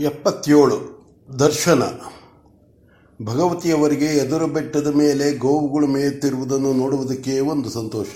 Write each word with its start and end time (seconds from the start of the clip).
ಎಪ್ಪತ್ತೇಳು. 0.00 0.96
ದರ್ಶನ. 1.38 1.82
ಭಗವತಿಯವರಿಗೆ 3.24 4.04
ಎದುರು 4.04 4.46
ಬೆಟ್ಟದ 4.46 4.94
ಮೇಲೆ 4.94 5.38
ಗೋವುಗಳು 5.38 5.86
ಮೇಯುತ್ತಿರುವುದನ್ನು 5.86 6.72
ನೋಡುವುದಕ್ಕೆ 6.72 7.40
ಒಂದು 7.40 7.70
ಸಂತೋಷ. 7.70 8.06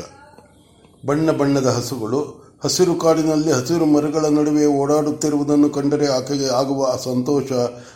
ಬಣ್ಣ 1.07 1.31
ಬಣ್ಣದ 1.31 1.67
ಹಸುಗಳು, 1.67 2.45
ಹಸಿರು 2.65 2.95
ಕಾಡಿನಲ್ಲಿ 2.95 3.53
ಹಸಿರು 3.53 3.87
ಮರಗಳ 3.87 4.25
ನಡುವೆ 4.25 4.67
ಓಡಾಡುತ್ತಿರುವುದನ್ನು 4.67 5.71
ಕಂಡರೆ 5.71 6.07
ಆಕೆಗೆ 6.07 6.55
ಆಗುವ 6.55 6.97
ಸಂತೋಷ 6.97 7.53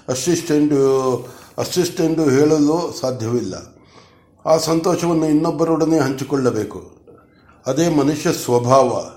ಅಷ್ಟಿಷ್ಟೆಂದು 0.08 1.16
ಅಷ್ಟಿಷ್ಟೆಂದು 1.58 2.24
ಹೇಳಲು 2.24 2.98
ಸಾಧ್ಯವಿಲ್ಲ. 3.00 3.54
ಆ 4.46 4.56
ಸಂತೋಷವನ್ನು 4.56 5.26
ಇನ್ನೊಬ್ಬರೊಡನೆ 5.26 5.98
ಹಂಚಿಕೊಳ್ಳಬೇಕು. 5.98 6.90
ಅದೇ 7.66 7.88
ಮನುಷ್ಯ 7.88 8.32
ಸ್ವಭಾವ. 8.32 9.10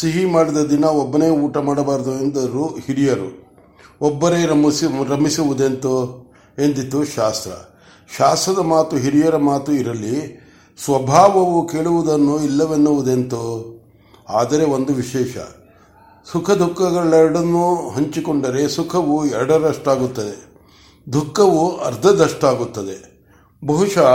ಸಿಹಿ 0.00 0.24
ಮಾಡಿದ 0.24 0.56
ದಿನ 0.56 0.84
ಒಬ್ಬನೇ 0.84 1.28
ಊಟ 1.28 1.56
ಮಾಡಬಾರದು 1.56 2.12
ಎಂದರು 2.12 2.64
ಹಿರಿಯರು. 2.66 3.43
ಒಬ್ಬರೇ 4.00 4.46
ರಮಿಸಿ, 4.46 5.08
ರಮಿಸುವುದೆಂತೋ 5.08 6.20
ಎಂದಿತು 6.58 7.04
ಶಾಸ್ತ್ರ. 7.04 7.50
ಶಾಸ್ತ್ರದ 8.18 8.58
ಮಾತು 8.58 8.96
ಹಿರಿಯರ 8.96 9.36
ಮಾತು 9.36 9.72
ಇರಲಿ, 9.72 10.44
ಸ್ವಭಾವವು 10.84 11.68
ಕೇಳುವುದನ್ನು 11.68 12.44
ಇಲ್ಲವೆನ್ನುವುದೆಂತೋ, 12.44 13.70
ಆದರೆ 14.28 14.64
ಒಂದು 14.64 14.94
ವಿಶೇಷ. 14.94 15.36
ಸುಖ 16.32 16.50
ದುಃಖಗಳೆರಡನ್ನೂ 16.50 17.90
ಹಂಚಿಕೊಂಡರೆ 17.90 18.68
ಸುಖವು 18.68 19.26
ಎರಡರಷ್ಟಾಗುತ್ತದೆ. 19.26 20.54
ದುಃಖವು 21.12 21.76
ಅರ್ಧದಷ್ಟಾಗುತ್ತದೆ. 21.76 23.28
ಬಹುಶಃ 23.66 24.10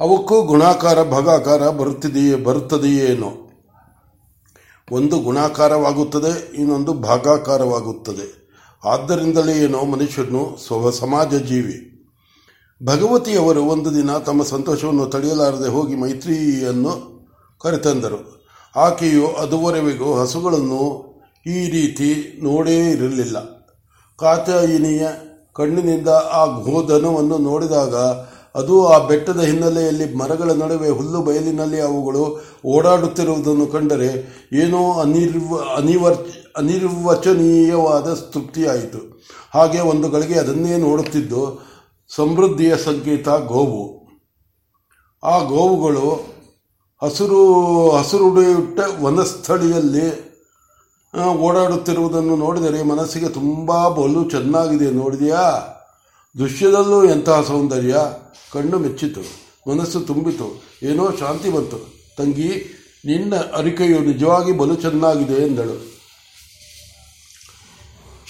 ಅವಕ್ಕೂ 0.00 0.42
ಗುಣಾಕಾರ, 0.42 1.02
ಭಾಗಾಕಾರ 1.02 1.70
ಬರುತ್ತಿದೆಯೇ 1.70 2.34
ಬರುತ್ತದೆಯೇನೋ 2.34 3.32
ಒಂದು 4.92 5.18
ಗುಣಾಕಾರವಾಗುತ್ತದೆ, 5.18 6.54
ಇನ್ನೊಂದು 6.54 6.92
ಭಾಗಾಕಾರವಾಗುತ್ತದೆ. 6.92 8.47
ಆದ್ದರಿಂದಲೇ 8.84 9.52
ಏನೋ 9.52 9.84
ಮನುಷ್ಯನು 9.84 10.56
ಸ್ವ 10.66 10.90
ಸಮಾಜ 10.90 11.34
ಜೀವಿ. 11.34 12.06
ಭಗವತಿಯವರು 12.82 13.64
ಒಂದು 13.64 13.94
ದಿನ 13.94 14.18
ತಮ್ಮ 14.18 14.42
ಸಂತೋಷವನ್ನು 14.42 15.06
ತಡೆಯಲಾರದೆ 15.06 15.68
ಹೋಗಿ 15.68 15.94
ಮೈತ್ರಿಯನ್ನು 15.94 17.18
ಕರೆತಂದರು. 17.58 18.46
ಆಕೆಯು 18.76 19.26
ಅದುವರೆಗೂ 19.26 20.14
ಹಸುಗಳನ್ನು 20.14 21.08
ಈ 21.46 21.70
ರೀತಿ 21.70 22.40
ನೋಡೇ 22.42 22.90
ಇರಲಿಲ್ಲ. 22.90 23.38
ಕಾತಾಯಿನಿಯ 24.16 25.08
ಕಣ್ಣಿನಿಂದ 25.52 26.08
ಆ 26.08 26.46
ಗೋಧನವನ್ನು 26.46 27.38
ನೋಡಿದಾಗ 27.38 27.94
ಅದು 28.54 28.86
ಆ 28.86 29.06
ಬೆಟ್ಟದ 29.06 29.40
ಹಿನ್ನೆಲೆಯಲ್ಲಿ 29.40 30.14
ಮರಗಳ 30.14 30.50
ನಡುವೆ 30.50 30.90
ಹುಲ್ಲು 30.90 31.20
ಬಯಲಿನಲ್ಲಿ 31.20 31.80
ಅವುಗಳು 31.80 32.40
ಓಡಾಡುತ್ತಿರುವುದನ್ನು 32.66 33.66
ಕಂಡರೆ 33.66 34.10
ಏನೋ 34.52 34.92
ಅನಿರ್ವ, 34.92 35.56
ಅನಿವರ್, 35.76 36.16
ಅನಿರ್ವಚನೀಯವಾದ 36.56 38.14
ತೃಪ್ತಿಯಾಯಿತು. 38.14 39.24
ಹಾಗೆ 39.54 39.80
ಒಂದು 39.80 40.08
ಗಳಿಗೆ 40.08 40.34
ಅದನ್ನೇ 40.34 40.76
ನೋಡುತ್ತಿದ್ದು, 40.76 41.62
ಸಮೃದ್ಧಿಯ 42.16 42.76
ಸಂಕೇತ 42.76 43.28
ಗೋವು. 43.28 43.98
ಆ 45.22 45.38
ಗೋವುಗಳು 45.38 46.38
ಹಸಿರು 47.02 47.90
ಹಸಿರುಡಿಯುಟ್ಟ 47.90 48.80
ವನಸ್ಥಳಿಯಲ್ಲಿ 49.02 50.28
ಓಡಾಡುತ್ತಿರುವುದನ್ನು 51.22 52.36
ನೋಡಿದರೆ 52.36 52.82
ಮನಸ್ಸಿಗೆ 52.82 53.28
ತುಂಬ 53.28 53.88
ಬಲು 53.88 54.30
ಚೆನ್ನಾಗಿದೆ. 54.30 54.90
ನೋಡಿದೆಯಾ? 54.90 55.74
ದೃಶ್ಯದಲ್ಲೂ 56.36 57.04
ಎಂತಹ 57.04 57.42
ಸೌಂದರ್ಯ? 57.42 57.96
ಕಣ್ಣು 58.52 58.78
ಮೆಚ್ಚಿತು, 58.78 59.20
ಮನಸ್ಸು 59.70 60.00
ತುಂಬಿತು, 60.00 60.62
ಏನೋ 60.82 61.10
ಶಾಂತಿ 61.20 61.50
ಬಂತು. 61.50 61.98
ತಂಗಿ, 62.16 62.48
ನಿನ್ನ 63.04 63.34
ಅರಿಕೆಯು 63.36 64.00
ನಿಜವಾಗಿ 64.00 64.52
ಬಲು 64.52 64.74
ಚೆನ್ನಾಗಿದೆ 64.74 65.34
ಎಂದಳು. 65.34 65.98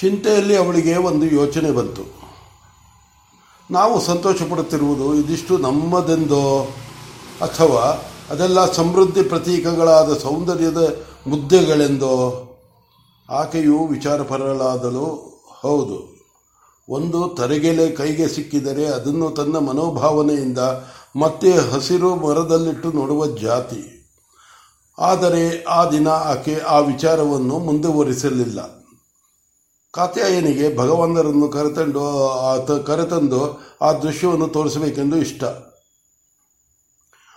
ಚಿಂತೆಯಲ್ಲಿ 0.01 0.57
ಅವಳಿಗೆ 0.57 0.97
ಒಂದು 0.97 1.27
ಯೋಚನೆ 1.27 1.71
ಬಂತು. 1.71 2.03
ನಾವು 3.71 4.01
ಸಂತೋಷ 4.01 4.43
ಪಡುತ್ತಿರುವುದು 4.43 5.15
ಇದಿಷ್ಟು 5.15 5.59
ನಮ್ಮದೆಂದೋ? 5.59 6.63
ಅಥವಾ 7.41 8.11
ಅದೆಲ್ಲ 8.31 8.73
ಸಮೃದ್ಧಿ 8.73 9.23
ಪ್ರತೀಕಗಳಾದ 9.23 10.19
ಸೌಂದರ್ಯದ 10.19 11.05
ಮುದ್ದೆಗಳೆಂದೋ? 11.27 12.45
ಆಕೆಯು 13.31 13.87
ವಿಚಾರಪರಳಾದಲು 13.87 15.39
ಹೌದು. 15.63 16.18
ಒಂದು 16.89 17.29
ತರೆಗೆಲೆ 17.29 17.91
ಕೈಗೆ 17.91 18.29
ಸಿಕ್ಕಿದರೆ 18.29 18.87
ಅದನ್ನು 18.87 19.31
ತನ್ನ 19.31 19.57
ಮನೋಭಾವನೆಯಿಂದ 19.59 20.59
ಮತ್ತೆ 21.17 21.51
ಹಸಿರು 21.53 22.17
ಮರದಲ್ಲಿಟ್ಟು 22.17 22.93
ನೋಡುವ 22.93 23.27
ಜಾತಿ. 23.27 23.83
ಆದರೆ 24.99 25.63
ಆ 25.63 25.91
ದಿನ 25.91 26.09
ಆಕೆ 26.09 26.55
ಆ 26.59 26.79
ವಿಚಾರವನ್ನು 26.79 27.59
ಮುಂದುವರಿಸಲಿಲ್ಲ. 27.59 28.61
ಕಾತ್ಯಾಯನಿಗೆ 29.93 30.77
ಭಗವಂತರನ್ನು 30.77 31.49
ಕರೆತಂಡು, 31.49 32.29
ಆತ 32.29 32.71
ಕರೆತಂದು 32.71 33.61
ಆ 33.83 33.93
ದೃಶ್ಯವನ್ನು 33.93 34.49
ತೋರಿಸಬೇಕೆಂದು 34.49 35.17
ಇಷ್ಟ. 35.17 35.45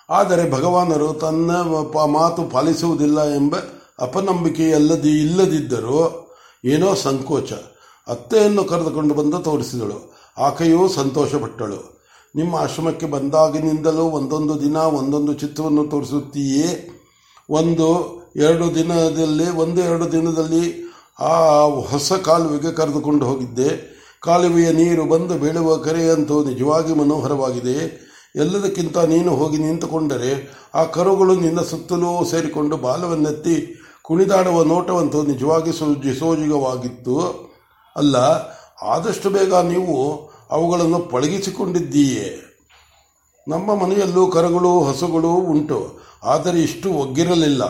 ಆದರೆ 0.09 0.51
ಭಗವಾನರು 0.51 1.13
ತನ್ನ 1.13 1.51
ಮಾತು 2.05 2.43
ಪಾಲಿಸುವುದಿಲ್ಲ 2.43 3.23
ಎಂಬ 3.35 3.55
ಅಪನಂಬಿಕೆಯಲ್ಲದಿ, 3.99 5.13
ಇಲ್ಲದಿದ್ದರೂ 5.21 5.99
ಏನೋ 6.65 6.95
ಸಂಕೋಚ. 6.95 7.51
ಅತ್ತೆಯನ್ನು 8.11 8.63
ಕರೆದುಕೊಂಡು 8.63 9.13
ಬಂದು 9.13 9.39
ತೋರಿಸಿದಳು. 9.39 10.13
ಆಕೆಯೂ 10.37 10.87
ಸಂತೋಷಪಟ್ಟಳು. 10.87 12.01
ನಿಮ್ಮ 12.35 12.55
ಆಶ್ರಮಕ್ಕೆ 12.55 13.05
ಬಂದಾಗಿನಿಂದಲೂ 13.05 14.03
ಒಂದೊಂದು 14.03 14.61
ದಿನ 14.61 14.75
ಒಂದೊಂದು 14.75 15.33
ಚಿತ್ರವನ್ನು 15.33 15.87
ತೋರಿಸುತ್ತೀಯೇ? 15.87 16.89
ಒಂದು, 17.49 18.21
ಎರಡು 18.35 18.75
ದಿನದಲ್ಲಿ, 18.75 19.49
ಒಂದು, 19.49 19.81
ಎರಡು 19.81 20.11
ದಿನದಲ್ಲಿ 20.11 20.91
ಆ 21.19 21.61
ಹೊಸ 21.63 22.13
ಕಾಲುವೆಗೆ 22.13 22.71
ಕರೆದುಕೊಂಡು 22.71 23.25
ಹೋಗಿದ್ದೆ. 23.25 23.91
ಕಾಲುವೆಯ 24.21 24.71
ನೀರು 24.71 25.05
ಬಂದು 25.05 25.39
ಬೀಳುವ 25.39 25.77
ಕರೆಯಂತೂ 25.77 26.43
ನಿಜವಾಗಿ 26.43 26.93
ಮನೋಹರವಾಗಿದೆ. 26.93 28.11
ಎಲ್ಲದಕ್ಕಿಂತ 28.35 28.97
ನೀನು 28.97 29.35
ಹೋಗಿ 29.35 29.57
ನಿಂತುಕೊಂಡರೆ 29.57 30.61
ಆ 30.75 30.83
ಕರುಗಳು 30.83 31.35
ನಿನ್ನ 31.35 31.61
ಸುತ್ತಲೂ 31.61 32.25
ಸೇರಿಕೊಂಡು 32.25 32.77
ಬಾಲವನ್ನೆತ್ತಿ 32.77 33.81
ಕುಣಿದಾಡುವ 34.01 34.63
ನೋಟವಂತೂ 34.63 35.23
ನಿಜವಾಗಿ 35.23 35.71
ಸೋಜಿ 35.79 36.19
ಸೋಜಿಗವಾಗಿತ್ತು. 36.19 37.50
ಅಲ್ಲ, 37.95 38.15
ಆದಷ್ಟು 38.81 39.29
ಬೇಗ 39.29 39.53
ನೀವು 39.73 39.97
ಅವುಗಳನ್ನು 40.49 40.99
ಪಳಗಿಸಿಕೊಂಡಿದ್ದೀಯೇ. 40.99 42.29
ನಮ್ಮ 43.47 43.75
ಮನೆಯಲ್ಲೂ 43.75 44.23
ಕರುಗಳು, 44.27 44.71
ಹಸುಗಳು 44.83 45.31
ಉಂಟು, 45.53 45.79
ಆದರೆ 46.23 46.59
ಇಷ್ಟು 46.61 46.89
ಒಗ್ಗಿರಲಿಲ್ಲ. 46.93 47.63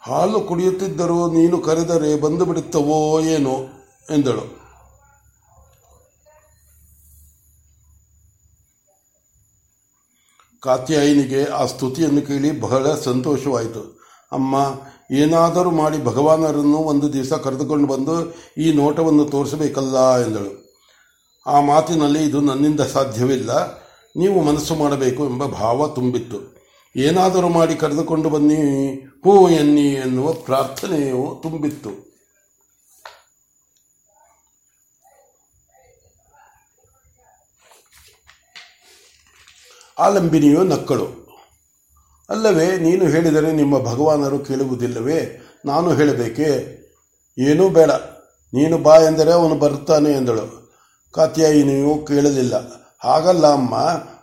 ಹಾಲು 0.00 0.40
ಕುಡಿಯುತ್ತಿದ್ದರೂ 0.40 1.18
ನೀನು 1.32 1.58
ಕರೆದರೆ 1.58 2.10
ಬಂದು 2.20 2.44
ಬಿಡುತ್ತವೋ 2.44 3.20
ಏನೋ 3.34 3.54
ಎಂದಳು. 4.10 4.44
ಕಾತ್ಯಾಯಿನಿಗೆ 10.62 11.44
ಆ 11.44 11.62
ಸ್ತುತಿಯನ್ನು 11.66 12.22
ಕೇಳಿ 12.26 12.50
ಬಹಳ 12.60 12.94
ಸಂತೋಷವಾಯಿತು. 12.94 13.82
ಅಮ್ಮ 14.32 14.56
ಏನಾದರೂ 15.12 15.70
ಮಾಡಿ 15.70 16.04
ಭಗವಾನರನ್ನು 16.04 16.78
ಒಂದು 16.78 17.12
ದಿವಸ 17.12 17.32
ಕರೆದುಕೊಂಡು 17.32 17.86
ಬಂದು 17.86 18.34
ಈ 18.58 18.72
ನೋಟವನ್ನು 18.72 19.24
ತೋರಿಸಬೇಕಲ್ಲ 19.24 20.26
ಎಂದಳು. 20.26 20.62
ಆ 21.46 21.60
ಮಾತಿನಲ್ಲಿ 21.60 22.24
ಇದು 22.24 22.40
ನನ್ನಿಂದ 22.40 22.80
ಸಾಧ್ಯವಿಲ್ಲ. 22.80 23.82
ನೀವು 24.16 24.42
ಮನಸ್ಸು 24.42 24.74
ಮಾಡಬೇಕು 24.74 25.24
ಎಂಬ 25.24 25.46
ಭಾವ 25.46 25.88
ತುಂಬಿತ್ತು. 25.88 26.62
ಏನಾದರೂ 26.96 27.48
ಮಾಡಿ 27.48 27.74
ಕರೆದುಕೊಂಡು 27.74 28.30
ಬನ್ನಿ, 28.30 28.92
ಹೂ 29.24 29.48
ಎನ್ನಿ 29.48 29.88
ಎನ್ನುವ 29.88 30.32
ಪ್ರಾರ್ಥನೆಯು 30.32 31.40
ತುಂಬಿತ್ತು. 31.42 32.12
ಆಲಂಬಿನಿಯು 39.98 40.64
ನಕ್ಕಳು. 40.64 41.21
ಅಲ್ಲವೇ, 42.46 42.78
ನೀನು 42.78 43.06
ಹೇಳಿದರೆ 43.06 43.52
ನಿಮ್ಮ 43.52 43.78
ಭಗವಾನರು 43.78 44.38
ಕೇಳುವುದಿಲ್ಲವೇ? 44.38 45.46
ನಾನು 45.64 45.92
ಹೇಳಬೇಕೆ? 45.92 46.78
ಏನೂ 47.38 47.68
ಬೇಡ. 47.68 47.90
ನೀನು 48.54 48.78
ಬಾ 48.78 48.98
ಎಂದರೆ 48.98 49.32
ಅವನು 49.32 49.54
ಬರುತ್ತಾನೆ 49.54 50.10
ಎಂದಳು. 50.10 50.74
ಕಾತ್ಯಾಯಿನಿಯು 51.12 52.06
ಕೇಳಲಿಲ್ಲ. 52.06 52.54
ಹಾಗಲ್ಲ 53.04 53.52
ಅಮ್ಮ, 53.52 53.76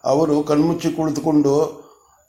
ಅವರು 0.03 0.43
ಕಣ್ಮುಚ್ಚಿ 0.43 0.89
ಕುಳಿತುಕೊಂಡು 0.89 1.79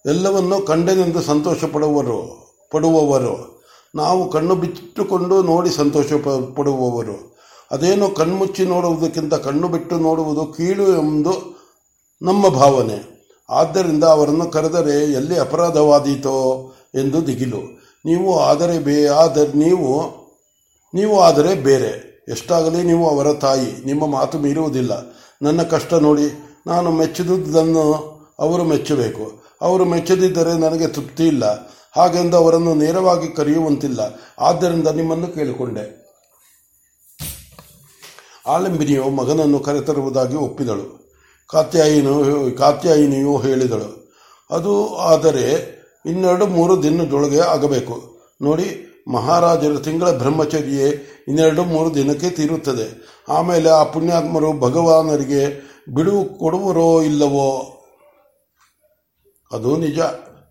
ಎಲ್ಲವನ್ನೂ 0.06 0.60
ಕಂಡೆನೆಂದು 0.60 1.22
ಸಂತೋಷ 1.22 1.64
ಪಡುವರು 1.64 2.50
ಪಡುವವರು. 2.70 3.62
ನಾವು 3.94 4.30
ಕಣ್ಣು 4.30 4.54
ಬಿಟ್ಟುಕೊಂಡು 4.54 5.42
ನೋಡಿ 5.42 5.70
ಸಂತೋಷ 5.70 6.12
ಪಡುವವರು 6.56 7.36
ಅದೇನು 7.70 8.10
ಕಣ್ಮುಚ್ಚಿ 8.10 8.64
ನೋಡುವುದಕ್ಕಿಂತ 8.64 9.34
ಕಣ್ಣು 9.34 9.68
ಬಿಟ್ಟು 9.68 9.98
ನೋಡುವುದು 9.98 10.46
ಕೀಳು 10.46 10.88
ಎಂದು 10.88 11.60
ನಮ್ಮ 12.22 12.48
ಭಾವನೆ. 12.48 13.09
ಆದ್ದರಿಂದ 13.50 14.04
ಅವರನ್ನು 14.04 14.46
ಕರೆದರೆ 14.46 15.12
ಎಲ್ಲಿ 15.12 15.38
ಅಪರಾಧವಾದೀತೋ 15.38 16.72
ಎಂದು 16.94 17.26
ದಿಗಿಲು. 17.26 17.60
ನೀವು 18.04 18.40
ಆದರೆ 18.40 18.78
ಬೇ 18.78 19.06
ಆದರೆ 19.06 19.58
ನೀವು 19.58 20.20
ನೀವು 20.94 21.20
ಆದರೆ 21.20 21.54
ಬೇರೆ. 21.54 22.10
ಎಷ್ಟಾಗಲಿ 22.28 22.82
ನೀವು 22.82 23.10
ಅವರ 23.10 23.32
ತಾಯಿ. 23.32 23.86
ನಿಮ್ಮ 23.86 24.06
ಮಾತು 24.06 24.38
ಮೀರುವುದಿಲ್ಲ. 24.38 24.92
ನನ್ನ 25.42 25.62
ಕಷ್ಟ 25.62 25.94
ನೋಡಿ 25.94 26.56
ನಾನು 26.66 26.90
ಮೆಚ್ಚಿದುದನ್ನು 26.90 27.92
ಅವರು 28.38 28.64
ಮೆಚ್ಚಬೇಕು. 28.64 29.42
ಅವರು 29.62 29.84
ಮೆಚ್ಚದಿದ್ದರೆ 29.84 30.58
ನನಗೆ 30.58 30.86
ತೃಪ್ತಿ 30.86 31.26
ಇಲ್ಲ. 31.26 31.70
ಹಾಗೆಂದು 31.96 32.36
ಅವರನ್ನು 32.36 32.74
ನೇರವಾಗಿ 32.74 33.28
ಕರೆಯುವಂತಿಲ್ಲ. 33.28 34.00
ಆದ್ದರಿಂದ 34.38 34.88
ನಿಮ್ಮನ್ನು 34.88 35.26
ಕೇಳಿಕೊಂಡೆ. 35.26 36.00
ಆಲಂಬಿನಿಯು 38.46 39.10
ಮಗನನ್ನು 39.10 39.60
ಕರೆತರುವುದಾಗಿ 39.60 40.36
ಒಪ್ಪಿದಳು. 40.36 41.09
ಕಾತ್ಯಾಯಿನು 41.52 42.56
ಕಾತ್ಯಾಯಿನಿಯು 42.56 43.36
ಹೇಳಿದಳು. 43.36 44.10
ಅದು 44.50 44.96
ಆದರೆ 44.96 45.80
ಇನ್ನೆರಡು 46.06 46.46
ಮೂರು 46.46 46.82
ದಿನದೊಳಗೆ 46.82 47.40
ಆಗಬೇಕು. 47.40 48.18
ನೋಡಿ, 48.42 48.86
ಮಹಾರಾಜರ 49.08 49.78
ತಿಂಗಳ 49.78 50.10
ಬ್ರಹ್ಮಚರ್ಯೆ 50.10 50.88
ಇನ್ನೆರಡು 51.28 51.64
ಮೂರು 51.64 51.94
ದಿನಕ್ಕೆ 51.94 52.30
ತೀರುತ್ತದೆ. 52.30 53.10
ಆಮೇಲೆ 53.28 53.70
ಆ 53.70 53.82
ಪುಣ್ಯಾತ್ಮರು 53.82 54.52
ಭಗವಾನರಿಗೆ 54.52 55.70
ಬಿಡುವು 55.94 56.38
ಕೊಡುವರೋ 56.38 57.02
ಇಲ್ಲವೋ? 57.02 57.76
ಅದು 59.52 59.76
ನಿಜ. 59.76 59.98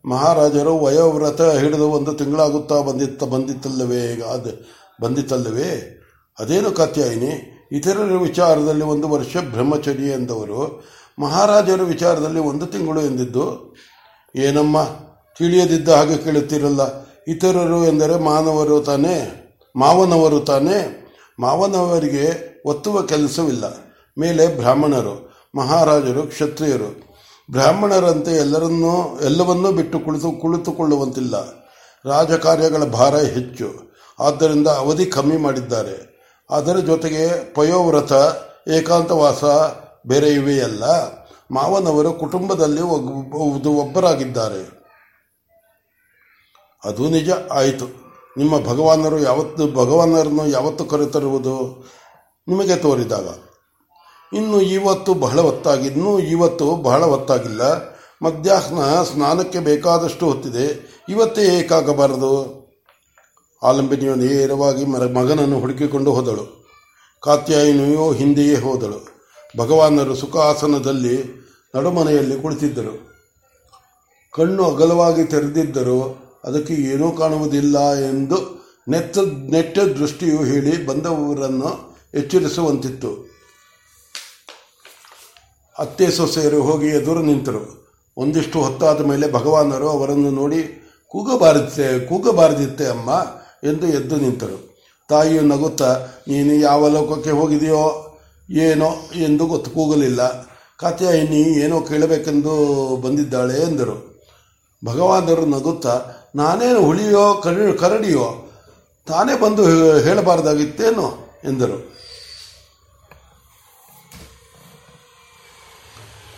ಮಹಾರಾಜರು 0.05 0.77
ವಯೋವ್ರತ 0.77 1.41
ಹಿಡಿದು 1.41 1.89
ಒಂದು 1.89 2.13
ತಿಂಗಳಾಗುತ್ತಾ 2.13 2.81
ಬಂದಿತ್ತ 2.81 3.23
ಬಂದಿತ್ತಲ್ಲವೇ? 3.23 4.13
ಈಗ 4.13 4.23
ಅದು 4.23 4.79
ಬಂದಿತ್ತಲ್ಲವೇ? 5.01 5.95
ಅದೇನು 6.39 6.71
ಕಾತ್ಯಾಯಿನಿ? 6.71 7.58
ಇತರರ 7.71 8.17
ವಿಚಾರದಲ್ಲಿ 8.17 8.83
ಒಂದು 8.83 9.09
ವರ್ಷ 9.09 9.37
ಬ್ರಹ್ಮಚರ್ಯ 9.37 10.05
ಎಂದವರು, 10.05 10.85
ಮಹಾರಾಜರ 11.19 11.81
ವಿಚಾರದಲ್ಲಿ 11.81 12.39
ಒಂದು 12.39 12.65
ತಿಂಗಳು 12.65 13.01
ಎಂದಿದ್ದು, 13.01 13.75
ಏನಮ್ಮ, 14.35 14.83
ತಿಳಿಯದಿದ್ದ 15.37 15.89
ಹಾಗೆ 15.89 16.17
ಕೇಳುತ್ತಿರಲ್ಲ. 16.17 16.81
ಇತರರು 17.27 17.85
ಎಂದರೆ 17.85 18.19
ಮಾನವರು 18.19 18.81
ತಾನೇ, 18.81 19.35
ಮಾವನವರು 19.75 20.39
ತಾನೇ. 20.39 20.95
ಮಾವನವರಿಗೆ 21.39 22.49
ಒತ್ತುವ 22.65 23.01
ಕೆಲಸವಿಲ್ಲ. 23.01 23.63
ಮೇಲೆ 24.19 24.47
ಬ್ರಾಹ್ಮಣರು, 24.47 25.45
ಮಹಾರಾಜರು, 25.55 26.23
ಕ್ಷತ್ರಿಯರು. 26.23 27.09
ಬ್ರಾಹ್ಮಣರಂತೆ 27.51 28.31
ಎಲ್ಲರನ್ನೂ, 28.31 29.19
ಎಲ್ಲವನ್ನೂ 29.23 29.71
ಬಿಟ್ಟು 29.71 29.99
ಕುಳಿತು, 29.99 30.31
ಕುಳಿತುಕೊಳ್ಳುವಂತಿಲ್ಲ. 30.31 31.35
ರಾಜಕಾರ್ಯಗಳ 32.05 32.83
ಭಾರ 32.83 33.15
ಹೆಚ್ಚು. 33.15 33.95
ಆದ್ದರಿಂದ 34.19 34.67
ಅವಧಿ 34.67 35.05
ಕಮ್ಮಿ 35.05 35.37
ಮಾಡಿದ್ದಾರೆ. 35.37 36.09
ಅದರ 36.49 36.77
ಜೊತೆಗೆ 36.77 37.53
ಪಯೋವ್ರತ, 37.53 38.13
ಏಕಾಂತವಾಸ 38.69 39.43
ಬೇರೆ 40.07 40.29
ಇವೆಯಲ್ಲ 40.29 40.83
ಮಾವನವರು 41.51 42.13
ಕುಟುಂಬದಲ್ಲಿ 42.13 42.81
ಒಬ್ಬರಾಗಿದ್ದಾರೆ. 43.67 44.79
ಅದು 46.83 47.09
ನಿಜ, 47.09 47.29
ಆಯಿತು. 47.51 47.85
ನಿಮ್ಮ 48.37 48.59
ಭಗವಾನರು 48.59 49.19
ಯಾವತ್ತು, 49.19 49.67
ಭಗವಾನರನ್ನು 49.67 50.47
ಯಾವತ್ತು 50.47 50.85
ಕರೆತರುವುದು 50.85 51.85
ನಿಮಗೆ 52.47 52.75
ತೋರಿದಾಗ. 52.75 53.27
ಇನ್ನು 54.33 54.61
ಇವತ್ತು 54.61 55.13
ಬಹಳ 55.13 55.41
ಹೊತ್ತಾಗಿ, 55.41 55.87
ಇನ್ನೂ 55.87 56.19
ಇವತ್ತು 56.19 56.75
ಬಹಳ 56.75 57.05
ಹೊತ್ತಾಗಿಲ್ಲ. 57.05 57.61
ಮಧ್ಯಾಹ್ನ 58.21 59.03
ಸ್ನಾನಕ್ಕೆ 59.03 59.59
ಬೇಕಾದಷ್ಟು 59.59 60.25
ಹೊತ್ತಿದೆ. 60.25 60.99
ಇವತ್ತೇ 61.09 61.41
ಏಕಾಗಬಾರದು. 61.41 62.58
ಆಲಂಬಿನಿಯು 63.63 64.15
ನೇರವಾಗಿ 64.15 64.85
ಮಗನನ್ನು 64.85 65.59
ಹುಡುಕಿಕೊಂಡು 65.59 66.13
ಹೋದಳು. 66.13 66.65
ಕಾತ್ಯಾಯಿನಿಯು 67.21 68.11
ಹಿಂದೆಯೇ 68.11 68.55
ಹೋದಳು. 68.55 69.19
ಭಗವಾನರು 69.57 70.15
ಸುಖಾಸನದಲ್ಲಿ 70.15 71.39
ನಡುಮನೆಯಲ್ಲಿ 71.75 72.41
ಕುಳಿತಿದ್ದರು. 72.41 73.09
ಕಣ್ಣು 74.31 74.65
ಅಗಲವಾಗಿ 74.65 75.23
ತೆರೆದಿದ್ದರೂ 75.23 76.25
ಅದಕ್ಕೆ 76.43 76.73
ಏನೂ 76.73 77.11
ಕಾಣುವುದಿಲ್ಲ 77.11 77.93
ಎಂದು 77.93 78.59
ನೆತ್ತ 78.89 79.17
ನೆಟ್ಟ 79.49 79.79
ದೃಷ್ಟಿಯು 79.79 80.43
ಹೇಳಿ 80.43 80.85
ಬಂದವರನ್ನು 80.85 81.99
ಎಚ್ಚರಿಸುವಂತಿತ್ತು. 82.13 83.29
ಅತ್ತೆ 85.79 86.11
ಸೊಸೆಯರು 86.11 86.61
ಹೋಗಿ 86.61 86.87
ಎದುರು 86.87 87.21
ನಿಂತರು. 87.21 87.93
ಒಂದಿಷ್ಟು 88.17 88.61
ಹೊತ್ತಾದ 88.61 89.05
ಮೇಲೆ 89.05 89.31
ಭಗವಾನರು 89.31 89.89
ಅವರನ್ನು 89.89 90.31
ನೋಡಿ 90.31 90.89
ಕೂಗಬಾರದಿತ್ತೆ 91.07 92.05
ಕೂಗಬಾರದಿತ್ತೆ 92.05 92.85
ಅಮ್ಮ? 92.85 93.38
ಎಂದು 93.63 93.87
ಎದ್ದು 93.87 94.15
ನಿಂತರು. 94.15 94.79
ತಾಯಿಯು 95.09 95.41
ನಗುತ್ತಾ, 95.41 96.07
ನೀನು 96.27 96.53
ಯಾವ 96.53 96.89
ಲೋಕಕ್ಕೆ 96.89 97.31
ಹೋಗಿದೆಯೋ 97.31 98.17
ಏನೋ 98.49 98.89
ಎಂದು 99.15 99.45
ಗೊತ್ತು 99.45 99.71
ಕೂಗಲಿಲ್ಲ. 99.71 100.49
ಕಾತ್ಯಾಯಿನಿ 100.77 101.41
ಏನೋ 101.41 101.81
ಕೇಳಬೇಕೆಂದು 101.81 102.53
ಬಂದಿದ್ದಾಳೆ 102.95 103.61
ಎಂದರು. 103.61 104.25
ಭಗವಾನರು 104.85 105.45
ನಗುತ್ತಾ, 105.45 106.01
ನಾನೇನು 106.35 106.81
ಹುಳಿಯೋ, 106.81 107.33
ಕರ, 107.33 107.75
ಕರಡಿಯೋ, 107.75 108.51
ತಾನೇ 109.07 109.37
ಬಂದು 109.37 109.63
ಹೇಳಬಾರ್ದಾಗಿತ್ತೇನೋ 109.99 111.39
ಎಂದರು. 111.43 111.99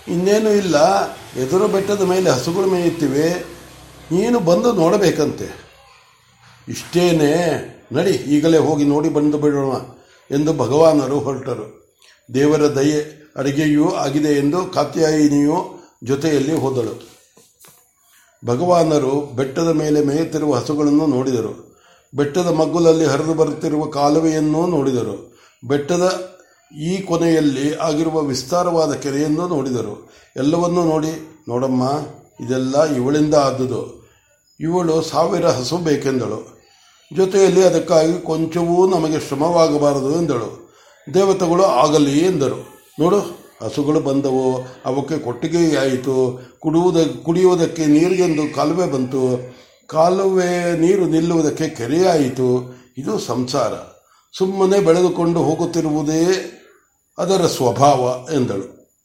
ಇನ್ನೇನು 0.08 0.50
ಇಲ್ಲ, 0.50 1.06
ಎದುರು 1.36 1.68
ಬೆಟ್ಟದ 1.68 2.02
ಮೇಲೆ 2.02 2.30
ಹಸುಗಳು 2.30 2.68
ಮೇಯುತ್ತಿವೆ, 2.68 3.40
ನೀನು 4.12 4.40
ಬಂದು 4.40 4.74
ನೋಡಬೇಕಂತೆ. 4.74 5.71
ಇಷ್ಟೇನೆ. 6.72 7.32
ನಡಿ, 7.92 8.10
ಈಗಲೇ 8.10 8.58
ಹೋಗಿ 8.58 8.84
ನೋಡಿ 8.84 9.10
ಬಂದು 9.10 9.38
ಬಿಡೋಣ 9.38 9.76
ಎಂದು 10.36 10.54
ಭಗವಾನರು 10.54 11.20
ಹೊರಟರು. 11.20 11.68
ದೇವರ 12.34 12.64
ದಯೆ 12.76 13.00
ಅಡುಗೆಯೂ 13.38 13.92
ಆಗಿದೆ 13.92 14.28
ಎಂದು 14.28 14.66
ಕಾತ್ಯಾಯಿನಿಯು 14.66 15.58
ಜೊತೆಯಲ್ಲಿ 16.04 16.54
ಹೋದಳು. 16.54 16.94
ಭಗವಾನರು 18.46 19.22
ಬೆಟ್ಟದ 19.36 19.68
ಮೇಲೆ 19.68 20.06
ಮೇಯುತ್ತಿರುವ 20.06 20.54
ಹಸುಗಳನ್ನು 20.56 21.08
ನೋಡಿದರು. 21.08 21.54
ಬೆಟ್ಟದ 22.16 22.48
ಮಗ್ಗುಲಲ್ಲಿ 22.48 23.06
ಹರಿದು 23.06 23.34
ಬರುತ್ತಿರುವ 23.34 23.86
ಕಾಲುವೆಯನ್ನೂ 23.86 24.68
ನೋಡಿದರು. 24.68 25.38
ಬೆಟ್ಟದ 25.68 26.06
ಈ 26.80 27.02
ಕೊನೆಯಲ್ಲಿ 27.02 27.76
ಆಗಿರುವ 27.76 28.22
ವಿಸ್ತಾರವಾದ 28.22 28.94
ಕೆರೆಯನ್ನು 28.94 29.48
ನೋಡಿದರು. 29.48 30.12
ಎಲ್ಲವನ್ನೂ 30.38 30.84
ನೋಡಿ, 30.84 31.44
ನೋಡಮ್ಮ, 31.50 31.84
ಇದೆಲ್ಲ 32.46 32.96
ಇವಳಿಂದ 32.96 33.34
ಆದುದು. 33.34 33.82
ಇವಳು 34.60 35.02
ಸಾವಿರ 35.02 35.46
ಹಸು 35.48 35.78
ಬೇಕೆಂದಳು. 35.78 36.61
ಜೊತೆಯಲ್ಲಿ 37.16 37.64
ಅದಕ್ಕಾಗಿ 37.64 38.22
ಕೊಂಚವೂ 38.22 38.88
ನಮಗೆ 38.88 39.20
ಶ್ರಮವಾಗಬಾರದು 39.20 40.22
ಎಂದಳು. 40.22 40.74
ದೇವತೆಗಳು 41.14 41.64
ಆಗಲಿ 41.64 42.20
ಎಂದರು. 42.20 42.84
ನೋಡು, 43.00 43.20
ಹಸುಗಳು 43.64 44.00
ಬಂದವು, 44.00 44.58
ಅವಕ್ಕೆ 44.86 45.20
ಕೊಟ್ಟಿಗೆಯಾಯಿತು. 45.20 46.42
ಕುಡುವುದ, 46.60 46.98
ಕುಡಿಯುವುದಕ್ಕೆ 47.26 47.86
ನೀರಿಗೆಂದು 47.86 48.56
ಕಾಲುವೆ 48.56 48.88
ಬಂತು. 48.88 49.40
ಕಾಲುವೆ 49.88 50.78
ನೀರು 50.78 51.06
ನಿಲ್ಲುವುದಕ್ಕೆ 51.06 51.68
ಕೆರೆಯಾಯಿತು. 51.68 52.76
ಇದು 52.98 53.20
ಸಂಸಾರ. 53.20 53.74
ಸುಮ್ಮನೆ 54.38 54.80
ಬೆಳೆದುಕೊಂಡು 54.80 55.44
ಹೋಗುತ್ತಿರುವುದೇ 55.44 56.52
ಅದರ 57.18 57.48
ಸ್ವಭಾವ 57.48 58.28
ಎಂದಳು. 58.34 58.96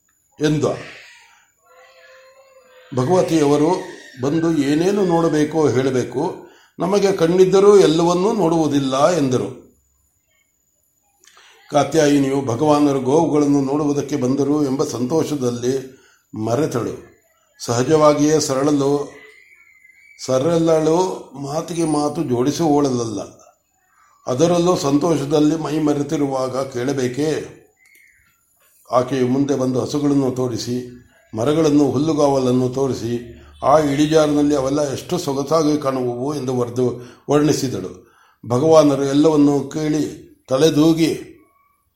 ಎಂದ. 0.40 0.64
ಭಗವತಿಯವರು 2.96 3.68
ಬಂದು 4.22 4.58
ಏನೇನು 4.58 5.04
ನೋಡಬೇಕೋ 5.04 5.68
ಹೇಳಬೇಕು. 5.68 6.45
ನಮಗೆ 6.78 7.12
ಕಣ್ಣಿದ್ದರೂ 7.12 7.78
ಎಲ್ಲವನ್ನೂ 7.78 8.32
ನೋಡುವುದಿಲ್ಲ 8.32 9.10
ಎಂದರು. 9.10 9.78
ಕಾತ್ಯಾಯಿನಿಯು 11.70 12.42
ಭಗವಾನರು 12.42 13.00
ಗೋವುಗಳನ್ನು 13.00 13.60
ನೋಡುವುದಕ್ಕೆ 13.60 14.16
ಬಂದರು 14.16 14.64
ಎಂಬ 14.64 14.84
ಸಂತೋಷದಲ್ಲಿ 14.84 16.00
ಮರೆತಳು. 16.44 17.16
ಸಹಜವಾಗಿಯೇ 17.64 18.40
ಸರಳಲು, 18.40 19.12
ಸರಳಳು 20.26 21.30
ಮಾತಿಗೆ 21.42 21.84
ಮಾತು 21.84 22.22
ಜೋಡಿಸುವಳಲ್ಲ 22.22 23.20
ಅದರಲ್ಲೂ 24.26 24.76
ಸಂತೋಷದಲ್ಲಿ 24.76 25.56
ಮೈ 25.56 25.78
ಮರೆತಿರುವಾಗ 25.78 26.56
ಕೇಳಬೇಕೇ? 26.72 27.62
ಆಕೆಯು 28.90 29.28
ಮುಂದೆ 29.28 29.54
ಬಂದು 29.54 29.80
ಹಸುಗಳನ್ನು 29.80 30.30
ತೋರಿಸಿ, 30.30 31.06
ಮರಗಳನ್ನು 31.36 31.90
ಹುಲ್ಲುಗಾವಲನ್ನು 31.90 32.68
ತೋರಿಸಿ 32.68 33.42
ಆ 33.62 33.78
ಇಳಿಜಾರಿನಲ್ಲಿ 33.78 34.56
ಅವೆಲ್ಲ 34.56 34.92
ಎಷ್ಟು 34.92 35.18
ಸೊಗಸಾಗಿ 35.18 35.82
ಕಾಣುವವು 35.82 36.34
ಎಂದು 36.34 36.56
ವರ್ದು 36.56 37.00
ವರ್ಣಿಸಿದಳು. 37.30 38.06
ಭಗವಾನರು 38.48 39.04
ಎಲ್ಲವನ್ನೂ 39.04 39.60
ಕೇಳಿ 39.60 40.26
ತಲೆದೂಗಿ, 40.48 41.14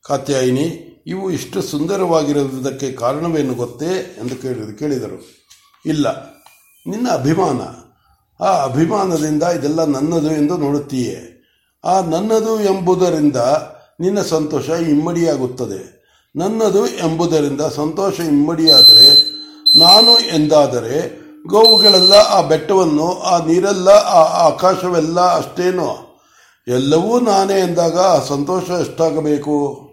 ಕಾತ್ಯಾಯಿನಿ, 0.07 0.87
ಇವು 1.07 1.31
ಇಷ್ಟು 1.31 1.61
ಸುಂದರವಾಗಿರುವುದಕ್ಕೆ 1.61 2.91
ಕಾರಣವೇನು 2.91 3.53
ಗೊತ್ತೇ? 3.53 4.17
ಎಂದು 4.23 4.35
ಕೇಳಿದ 4.35 4.75
ಕೇಳಿದರು. 4.75 5.47
ಇಲ್ಲ, 5.85 6.25
ನಿನ್ನ 6.87 7.09
ಅಭಿಮಾನ. 7.09 7.61
ಆ 8.43 8.63
ಅಭಿಮಾನದಿಂದ 8.63 9.43
ಇದೆಲ್ಲ 9.43 9.85
ನನ್ನದು 9.85 10.31
ಎಂದು 10.31 10.57
ನೋಡುತ್ತೀಯೇ. 10.57 11.43
ಆ 11.83 12.01
ನನ್ನದು 12.01 12.61
ಎಂಬುದರಿಂದ 12.61 13.35
ನಿನ್ನ 13.99 14.21
ಸಂತೋಷ 14.21 14.69
ಇಮ್ಮಡಿಯಾಗುತ್ತದೆ. 14.69 16.01
ನನ್ನದು 16.35 16.87
ಎಂಬುದರಿಂದ 16.87 17.61
ಸಂತೋಷ 17.61 18.19
ಇಮ್ಮಡಿಯಾದರೆ 18.19 19.31
ನಾನು 19.79 20.35
ಎಂದಾದರೆ 20.35 21.20
ಗೋವುಗಳೆಲ್ಲ 21.47 22.13
ಆ 22.13 22.41
ಬೆಟ್ಟವನ್ನು, 22.41 23.19
ಆ 23.19 23.45
ನೀರೆಲ್ಲ 23.45 23.89
ಆ 23.89 24.23
ಆಕಾಶವೆಲ್ಲ 24.47 25.19
ಅಷ್ಟೇನೋ. 25.19 26.19
ಎಲ್ಲವೂ 26.67 27.19
ನಾನೇ 27.19 27.59
ಎಂದಾಗ 27.59 27.99
ಸಂತೋಷ 28.27 28.69
ಎಷ್ಟಾಗಬೇಕು? 28.69 29.87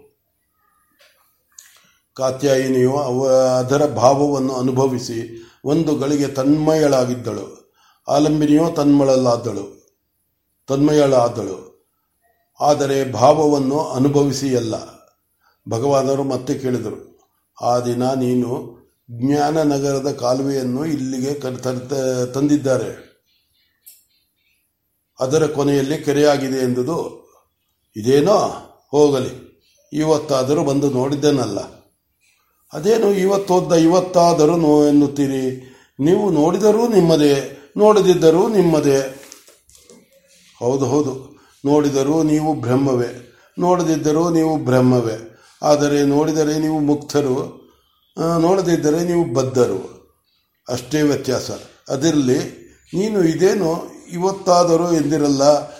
ಕಾತ್ಯಾಯಿನಿಯು 2.13 2.97
ಅವ, 2.97 3.27
ಅದರ 3.59 3.85
ಭಾವವನ್ನು 3.85 4.55
ಅನುಭವಿಸಿ 4.55 5.45
ಒಂದು 5.65 5.95
ಗಳಿಗೆ 5.95 6.27
ತನ್ಮಯಳಾಗಿದ್ದಳು. 6.27 7.73
ಆಲಂಬಿನಿಯು 8.07 8.71
ತನ್ಮಳಲ್ಲಾದಳು 8.71 9.65
ತನ್ಮಯಳಾದಳು. 10.67 11.57
ಆದರೆ 12.61 13.11
ಭಾವವನ್ನು 13.11 13.79
ಅನುಭವಿಸಿಯಲ್ಲ. 13.79 14.75
ಭಗವಾನರು 15.69 16.23
ಮತ್ತೆ 16.23 16.53
ಕೇಳಿದರು, 16.53 17.19
ಆ 17.61 17.79
ದಿನ 17.79 18.03
ನೀನು 18.03 18.78
ಜ್ಞಾನನಗರದ 19.11 20.11
ಕಾಲುವೆಯನ್ನು 20.11 20.85
ಇಲ್ಲಿಗೆ 20.85 21.33
ತಂದಿದ್ದಾರೆ. 22.33 23.09
ಅದರ 25.19 25.45
ಕೊನೆಯಲ್ಲಿ 25.45 25.97
ಕೆರೆಯಾಗಿದೆ 25.97 26.57
ಎಂದುದು 26.57 27.29
ಇದೇನೋ 27.95 28.37
ಹೋಗಲಿ. 28.91 29.49
ಇವತ್ತಾದರೂ 29.93 30.63
ಬಂದು 30.63 30.89
ನೋಡಿದ್ದೇನಲ್ಲ. 30.89 31.59
ಅದೇನು 32.73 33.11
ಇವತ್ತೋದ್ದ 33.11 33.73
ಇವತ್ತಾದರೂ 33.73 34.57
ನೋ 34.57 34.87
ಎನ್ನುತ್ತೀರಿ. 34.87 35.75
ನೀವು 35.99 36.29
ನೋಡಿದರೂ 36.29 36.87
ನಿಮ್ಮದೇ, 36.87 37.57
ನೋಡದಿದ್ದರೂ 37.77 38.47
ನಿಮ್ಮದೇ. 38.47 39.25
ಹೌದು 40.59 40.85
ಹೌದು. 40.85 41.39
ನೋಡಿದರೂ 41.65 42.23
ನೀವು 42.23 42.53
ಬ್ರಹ್ಮವೇ. 42.53 43.35
ನೋಡದಿದ್ದರೂ 43.59 44.29
ನೀವು 44.29 44.57
ಬ್ರಹ್ಮವೇ. 44.57 45.39
ಆದರೆ 45.63 46.03
ನೋಡಿದರೆ 46.03 46.59
ನೀವು 46.59 46.79
ಮುಕ್ತರು. 46.79 47.68
ನೋಡದಿದ್ದರೆ 48.19 49.03
ನೀವು 49.03 49.33
ಬದ್ಧರು. 49.33 49.99
ಅಷ್ಟೇ 50.69 51.01
ವ್ಯತ್ಯಾಸ. 51.01 51.51
ಅದರಲ್ಲಿ 51.89 52.37
ನೀನು 52.93 53.23
ಇದೇನು 53.23 53.91
ಇವತ್ತಾದರೂ 54.11 54.93
ಎಂದಿರಲ್ಲ 54.93 55.71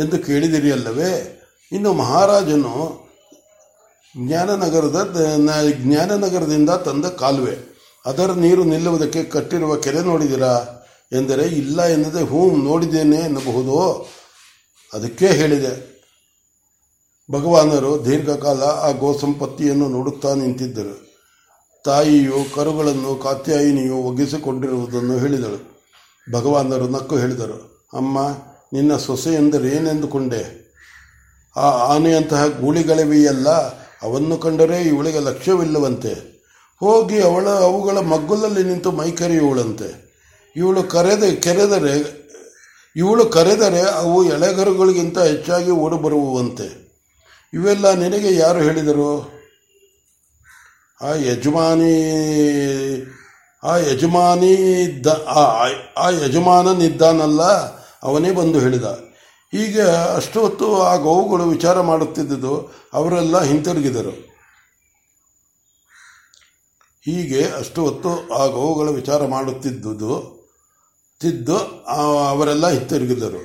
ಎಂದು 0.00 0.18
ಕೇಳಿದಿರಿಯಲ್ಲವೇ? 0.18 1.40
ಇನ್ನು 1.72 1.92
ಮಹಾರಾಜನು 1.92 3.04
ಜ್ಞಾನನಗರದ 4.26 5.14
ಜ್ಞಾನನಗರದಿಂದ 5.70 6.70
ತಂದ 6.70 7.04
ಕಾಲುವೆ. 7.04 7.74
ಅದರ 8.06 8.30
ನೀರು 8.30 8.64
ನಿಲ್ಲುವುದಕ್ಕೆ 8.64 9.24
ಕಟ್ಟಿರುವ 9.24 9.76
ಕೆರೆ 9.76 10.00
ನೋಡಿದಿರಾ? 10.00 10.64
ಎಂದರೆ, 11.12 11.42
ಇಲ್ಲ 11.42 11.82
ಎನ್ನದೆ, 11.82 12.24
ಹ್ಞೂ, 12.24 12.56
ನೋಡಿದ್ದೇನೆ 12.56 13.16
ಎನ್ನಬಹುದು? 13.16 14.08
ಅದಕ್ಕೆ 14.92 15.26
ಹೇಳಿದೆ. 15.26 15.94
ಭಗವಾನರು 17.32 18.04
ದೀರ್ಘಕಾಲ 18.04 18.62
ಆ 18.62 18.90
ಗೋಸಂಪತ್ತಿಯನ್ನು 18.90 19.88
ನೋಡುತ್ತಾ 19.88 20.34
ನಿಂತಿದ್ದರು. 20.34 21.03
ತಾಯಿಯು 21.84 22.54
ಕರುಗಳನ್ನು 22.54 23.16
ಕಾತ್ಯಾಯಿನಿಯು 23.16 23.96
ಒಗ್ಗಿಸಿಕೊಂಡಿರುವುದನ್ನು 23.96 25.18
ಹೇಳಿದಳು. 25.18 25.58
ಭಗವಾನರು 26.32 26.88
ನಕ್ಕು 26.88 27.16
ಹೇಳಿದರು, 27.16 27.88
ಅಮ್ಮ, 27.94 28.18
ನಿನ್ನ 28.72 28.96
ಸೊಸೆ 28.96 29.34
ಎಂದರೆ 29.34 29.68
ಏನೆಂದುಕೊಂಡೆ? 29.68 30.64
ಆ 31.56 31.70
ಆನೆಯಂತಹ 31.70 32.46
ಗೂಳಿಗಳಿವೆಯಲ್ಲ, 32.46 33.48
ಅವನ್ನು 34.02 34.36
ಕಂಡರೆ 34.36 34.82
ಇವಳಿಗೆ 34.82 35.18
ಲಕ್ಷ್ಯವಿಲ್ಲವಂತೆ. 35.18 36.34
ಹೋಗಿ 36.80 37.20
ಅವಳ 37.20 37.48
ಅವುಗಳ 37.48 37.98
ಮಗ್ಗುಲಲ್ಲಿ 37.98 38.62
ನಿಂತು 38.62 38.92
ಮೈಕರಿಯುವಳಂತೆ. 38.92 40.04
ಇವಳು 40.56 40.82
ಕರೆದ, 40.82 41.22
ಕೆರೆದರೆ, 41.22 42.24
ಇವಳು 42.96 43.26
ಕರೆದರೆ 43.26 43.80
ಅವು 43.80 44.24
ಎಳೆಗರುಗಳಿಗಿಂತ 44.24 45.18
ಹೆಚ್ಚಾಗಿ 45.18 45.70
ಓಡಿಬರುವಂತೆ. 45.70 46.84
ಇವೆಲ್ಲ 47.54 47.94
ನಿನಗೆ 47.94 48.36
ಯಾರು 48.36 48.58
ಹೇಳಿದರು? 48.58 49.33
ಆ 51.02 51.14
ಯಜಮಾನಿ 51.14 51.94
ಆ 53.62 53.76
ಯಜಮಾನಿ 53.76 54.82
ಇದ್ದ 54.82 55.06
ಆ 55.96 56.10
ಯಜಮಾನನಿದ್ದಾನಲ್ಲ 56.10 57.42
ಅವನೇ 58.02 58.30
ಬಂದು 58.30 58.58
ಹೇಳಿದ. 58.58 58.84
ಹೀಗೆ 59.52 59.82
ಅಷ್ಟು 60.16 60.40
ಹೊತ್ತು 60.40 60.82
ಆ 60.82 60.96
ಗೋವುಗಳು 60.96 61.44
ವಿಚಾರ 61.44 61.80
ಮಾಡುತ್ತಿದ್ದುದು, 61.80 62.72
ಅವರೆಲ್ಲ 62.92 63.42
ಹಿಂತಿರುಗಿದರು. 63.42 64.10
ಹೀಗೆ 67.04 67.44
ಅಷ್ಟು 67.44 67.84
ಹೊತ್ತು 67.84 68.34
ಆ 68.34 68.46
ಗೋವುಗಳು 68.46 68.92
ವಿಚಾರ 68.92 69.26
ಮಾಡುತ್ತಿದ್ದುದು, 69.26 70.34
ತಿದ್ದು 71.20 71.56
ಅವರೆಲ್ಲ 72.28 72.68
ಹಿಂತಿರುಗಿದರು. 72.68 73.42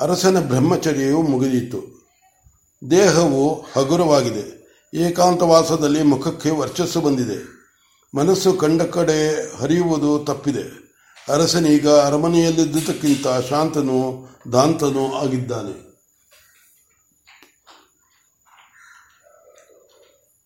ಅರಸನ 0.00 0.40
ಬ್ರಹ್ಮಚರ್ಯವು 0.40 1.22
ಮುಗಿದಿತ್ತು 1.22 1.80
ದೇಹವು 2.90 3.64
ಹಗುರವಾಗಿದೆ. 3.76 4.57
ಏಕಾಂತವಾಸದಲ್ಲಿ 4.94 6.02
ಮುಖಕ್ಕೆ 6.02 6.50
ವರ್ಚಸ್ಸು 6.50 7.00
ಬಂದಿದೆ. 7.00 7.58
ಮನಸ್ಸು 8.14 8.52
ಕಂಡ 8.52 8.82
ಕಡೆ 8.82 9.50
ಹರಿಯುವುದು 9.56 10.24
ತಪ್ಪಿದೆ. 10.24 10.88
ಅರಸನೀಗ 11.32 11.88
ಅರಮನೆಯಲ್ಲಿದ್ದುದಕ್ಕಿಂತ 11.88 13.26
ಶಾಂತನು 13.50 14.28
ದಾಂತನೂ 14.52 15.12
ಆಗಿದ್ದಾನೆ. 15.12 15.88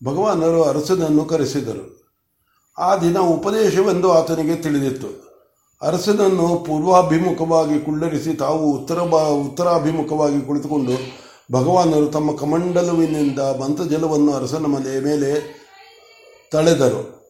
ಭಗವಾನರು 0.04 0.62
ಅರಸನನ್ನು 0.62 1.24
ಕರೆಸಿದರು. 1.24 2.02
ಆ 2.78 2.96
ದಿನ 2.96 3.18
ಉಪದೇಶವೆಂದು 3.18 4.12
ಆತನಿಗೆ 4.12 4.56
ತಿಳಿದಿತ್ತು. 4.56 5.32
ಅರಸನನ್ನು 5.82 6.64
ಪೂರ್ವಾಭಿಮುಖವಾಗಿ 6.66 7.80
ಕುಳ್ಳರಿಸಿ 7.80 8.34
ತಾವು 8.34 8.72
ಉತ್ತರ 8.72 8.98
ಉತ್ತರಾಭಿಮುಖವಾಗಿ 9.28 10.40
ಕುಳಿತುಕೊಂಡು 10.40 11.22
ಭಗವಾನರು 11.52 12.06
ತಮ್ಮ 12.06 12.36
ಕಮಂಡಲುವಿನಿಂದ 12.36 13.38
ಜಲವನ್ನು 13.88 14.32
ಅರಸನ 14.32 14.66
ಮನೆಯ 14.66 15.00
ಮೇಲೆ 15.00 15.62
ತಳೆದರು. 16.52 17.22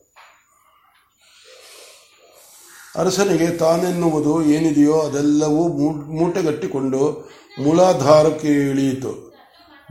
ಅರಸನಿಗೆ 2.97 3.50
ತಾನೆನ್ನುವುದು 3.50 4.42
ಏನಿದೆಯೋ 4.42 5.00
ಅದೆಲ್ಲವೂ 5.00 5.69
ಮೂಟೆಗಟ್ಟಿಕೊಂಡು 6.02 7.31
ಮೂಲಾಧಾರಕ್ಕೆ 7.61 8.49
ಇಳಿಯಿತು 8.49 9.33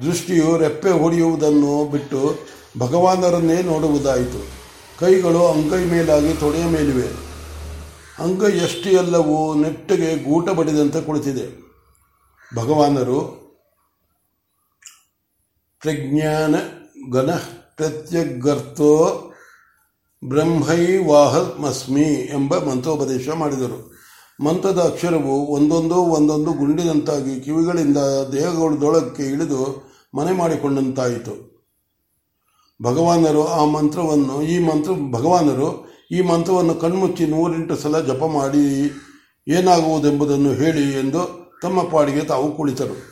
ದೃಷ್ಟಿಯು 0.02 0.58
ರೆಪ್ಪೆ 0.58 0.90
ಹೊಡೆಯುವುದನ್ನು 0.90 1.92
ಬಿಟ್ಟು 1.92 2.40
ಭಗವಾನರನ್ನೇ 2.80 3.62
ನೋಡುವುದಾಯಿತು. 3.62 4.62
ಕೈಗಳು 5.00 5.48
ಅಂಗೈ 5.48 5.86
ಮೇಲಾಗಿ 5.86 6.34
ತೊಡೆಯ 6.34 6.66
ಮೇಲಿವೆ. 6.66 7.08
ಅಂಗ 8.20 8.44
ಎಲ್ಲವೂ 8.88 9.54
ನೆಟ್ಟಗೆ 9.54 10.30
ಗೂಟ 10.30 10.50
ಬಡಿದಂತೆ 10.50 11.02
ಕುಳಿತಿದೆ. 11.02 11.62
ಭಗವಾನರು 12.56 13.41
ಪ್ರಜ್ಞಾನ 15.82 16.56
ಗಣ 17.12 17.30
ಪ್ರತ್ಯಗರ್ತೋ 17.76 19.24
ಬ್ರಹ್ಮೈವಾಹಮಸ್ಮಿ 20.28 22.02
ಎಂಬ 22.02 22.58
ಮಂತ್ರೋಪದೇಶ 22.58 23.30
ಮಾಡಿದರು. 23.30 23.92
ಮಂತ್ರದ 24.44 24.80
ಅಕ್ಷರವು 24.80 25.48
ಒಂದೊಂದು 25.48 25.96
ಒಂದೊಂದು 25.96 26.54
ಗುಂಡಿನಂತಾಗಿ 26.54 27.40
ಕಿವಿಗಳಿಂದ 27.40 27.98
ದೇಹಗಳದೊಳಕ್ಕೆ 28.34 29.24
ಇಳಿದು 29.24 29.92
ಮನೆ 30.16 30.32
ಮಾಡಿಕೊಂಡಂತಾಯಿತು. 30.32 31.64
ಭಗವಾನರು 32.84 33.48
ಆ 33.48 33.66
ಮಂತ್ರವನ್ನು, 33.66 34.42
ಈ 34.42 34.60
ಮಂತ್ರ, 34.60 34.92
ಭಗವಾನರು 34.92 35.90
ಈ 36.12 36.22
ಮಂತ್ರವನ್ನು 36.22 36.76
ಕಣ್ಮುಚ್ಚಿ 36.76 37.26
ನೂರೆಂಟು 37.26 37.76
ಸಲ 37.76 38.00
ಜಪ 38.00 38.26
ಮಾಡಿ 38.26 38.92
ಏನಾಗುವುದೆಂಬುದನ್ನು 39.48 40.54
ಹೇಳಿ 40.54 41.00
ಎಂದು 41.00 41.52
ತಮ್ಮ 41.62 41.84
ಪಾಡಿಗೆ 41.84 42.22
ತಾವು 42.22 42.52
ಕುಳಿತರು. 42.52 43.11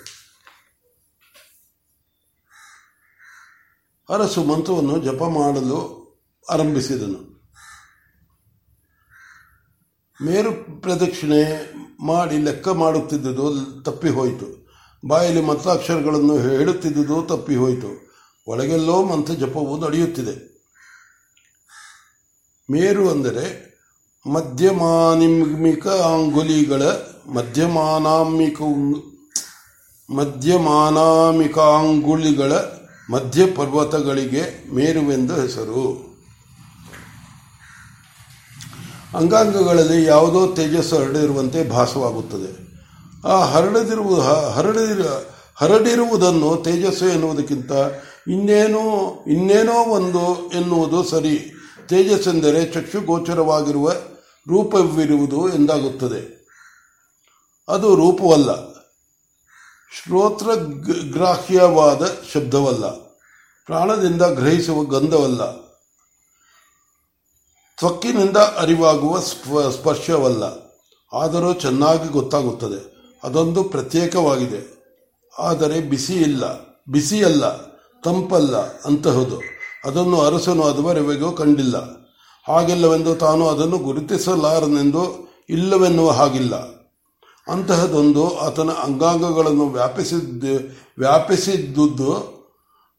ಅರಸು 4.10 4.44
ಮಂತ್ರವನ್ನು 4.44 5.00
ಜಪ 5.00 5.24
ಮಾಡಲು 5.24 6.00
ಆರಂಭಿಸಿದನು. 6.50 7.40
ಮೇರು 10.22 10.82
ಪ್ರದಕ್ಷಿಣೆ 10.82 11.70
ಮಾಡಿ 12.06 12.38
ಲೆಕ್ಕ 12.38 12.68
ಮಾಡುತ್ತಿದ್ದುದು 12.68 13.84
ತಪ್ಪಿ 13.84 14.10
ಹೋಯಿತು 14.10 14.70
ಬಾಯಲ್ಲಿ 15.08 15.42
ಮಂತ್ರಾಕ್ಷರಗಳನ್ನು 15.42 16.38
ಹೇಳುತ್ತಿದ್ದುದು 16.38 17.22
ತಪ್ಪಿ 17.22 17.56
ಹೋಯಿತು 17.56 18.10
ಒಳಗೆಲ್ಲೋ 18.48 19.04
ಮಂತ್ರ 19.04 19.34
ಜಪವು 19.34 19.86
ನಡೆಯುತ್ತಿದೆ. 19.86 20.50
ಮೇರು 22.72 23.10
ಅಂದರೆ 23.10 23.70
ಮಧ್ಯಮಾನಿಮಿಕ 24.28 25.88
ಅಂಗುಲಿಗಳ 25.88 26.82
ಮಧ್ಯಮಾನಾಮಿಕ 27.28 28.62
ಮಧ್ಯಮಾನಾಮಿಕಾಂಗುಲಿಗಳ 30.10 32.54
ಮಧ್ಯ 33.12 33.46
ಪರ್ವತಗಳಿಗೆ 33.46 34.74
ಮೇರುವೆಂದು 34.76 35.34
ಹೆಸರು. 35.34 36.10
ಅಂಗಾಂಗಗಳಲ್ಲಿ 39.18 40.04
ಯಾವುದೋ 40.06 40.54
ತೇಜಸ್ಸು 40.54 40.96
ಹರಡಿರುವಂತೆ 40.96 41.70
ಭಾಸವಾಗುತ್ತದೆ. 41.70 42.70
ಆ 43.28 43.46
ಹರಡದಿರುವ 43.46 44.22
ಹರಡಿರ 44.22 45.06
ಹರಡಿರುವುದನ್ನು 45.56 46.62
ತೇಜಸ್ಸು 46.64 47.06
ಎನ್ನುವುದಕ್ಕಿಂತ 47.06 47.72
ಇನ್ನೇನೋ 48.28 49.24
ಇನ್ನೇನೋ 49.28 49.72
ಒಂದು 49.72 50.50
ಎನ್ನುವುದು 50.50 51.04
ಸರಿ. 51.04 51.54
ತೇಜಸ್ಸೆಂದರೆ 51.88 52.66
ಚಕ್ಷುಗೋಚರವಾಗಿರುವ 52.66 53.92
ರೂಪವಿರುವುದು 54.48 55.50
ಎಂದಾಗುತ್ತದೆ. 55.50 56.40
ಅದು 57.70 57.96
ರೂಪವಲ್ಲ. 57.96 58.69
ಶ್ರೋತ್ರ 59.92 60.54
ಗ್ರಾಹ್ಯವಾದ 61.12 62.12
ಶಬ್ದವಲ್ಲ. 62.34 62.90
ಪ್ರಾಣದಿಂದ 63.66 64.22
ಗ್ರಹಿಸುವ 64.22 64.84
ಗಂಧವಲ್ಲ. 64.84 65.52
ತ್ವಕ್ಕಿನಿಂದ 67.78 68.38
ಅರಿವಾಗುವ 68.38 69.20
ಸ್ಪರ್ಶವಲ್ಲ. 69.70 70.44
ಆದರೂ 71.14 71.54
ಚೆನ್ನಾಗಿ 71.54 72.10
ಗೊತ್ತಾಗುತ್ತದೆ. 72.10 72.96
ಅದೊಂದು 73.24 73.64
ಪ್ರತ್ಯೇಕವಾಗಿದೆ. 73.64 74.80
ಆದರೆ 75.40 75.82
ಬಿಸಿ 75.82 76.14
ಇಲ್ಲ. 76.14 76.44
ಬಿಸಿಯಲ್ಲ. 76.90 77.58
ತಂಪಲ್ಲ 78.04 78.58
ಅಂತಹುದು. 78.58 79.42
ಅದನ್ನು 79.86 80.22
ಅರಸನು 80.22 80.64
ಅದುವರೆಗೂ 80.64 81.32
ಕಂಡಿಲ್ಲ. 81.32 81.78
ಹಾಗೆಲ್ಲವೆಂದು 82.48 83.16
ತಾನು 83.16 83.50
ಅದನ್ನು 83.50 83.78
ಗುರುತಿಸಲಾರನೆಂದು 83.78 85.30
ಇಲ್ಲವೆನ್ನುವ 85.50 86.12
ಹಾಗಿಲ್ಲ. 86.12 86.79
ಅಂತಹದೊಂದು 87.50 88.40
ಆತನ 88.40 88.70
ಅಂಗಾಂಗಗಳನ್ನು 88.70 89.70
ವ್ಯಾಪಿಸಿದ್ದು 89.70 90.80
ವ್ಯಾಪಿಸಿದ್ದುದು 90.98 92.40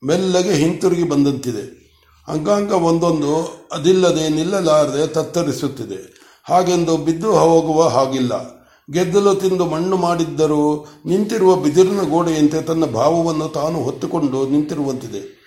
ಮೆಲ್ಲಗೆ 0.07 0.55
ಹಿಂತಿರುಗಿ 0.55 1.03
ಬಂದಂತಿದೆ. 1.03 1.81
ಅಂಗಾಂಗ 2.29 2.73
ಒಂದೊಂದು 2.73 3.61
ಅದಿಲ್ಲದೆ 3.73 4.29
ನಿಲ್ಲಲಾರದೆ 4.29 5.07
ತತ್ತರಿಸುತ್ತಿದೆ. 5.07 6.21
ಹಾಗೆಂದು 6.49 6.97
ಬಿದ್ದು 6.97 7.33
ಹೋಗುವ 7.33 7.89
ಹಾಗಿಲ್ಲ. 7.89 8.61
ಗೆದ್ದಲು 8.93 9.35
ತಿಂದು 9.35 9.67
ಮಣ್ಣು 9.67 9.97
ಮಾಡಿದ್ದರೂ 9.97 10.87
ನಿಂತಿರುವ 11.07 11.57
ಬಿದಿರಿನ 11.57 12.03
ಗೋಡೆಯಂತೆ 12.03 12.63
ತನ್ನ 12.63 12.85
ಭಾವವನ್ನು 12.85 13.49
ತಾನು 13.49 13.83
ಹೊತ್ತುಕೊಂಡು 13.83 14.49
ನಿಂತಿರುವಂತಿದೆ. 14.49 15.41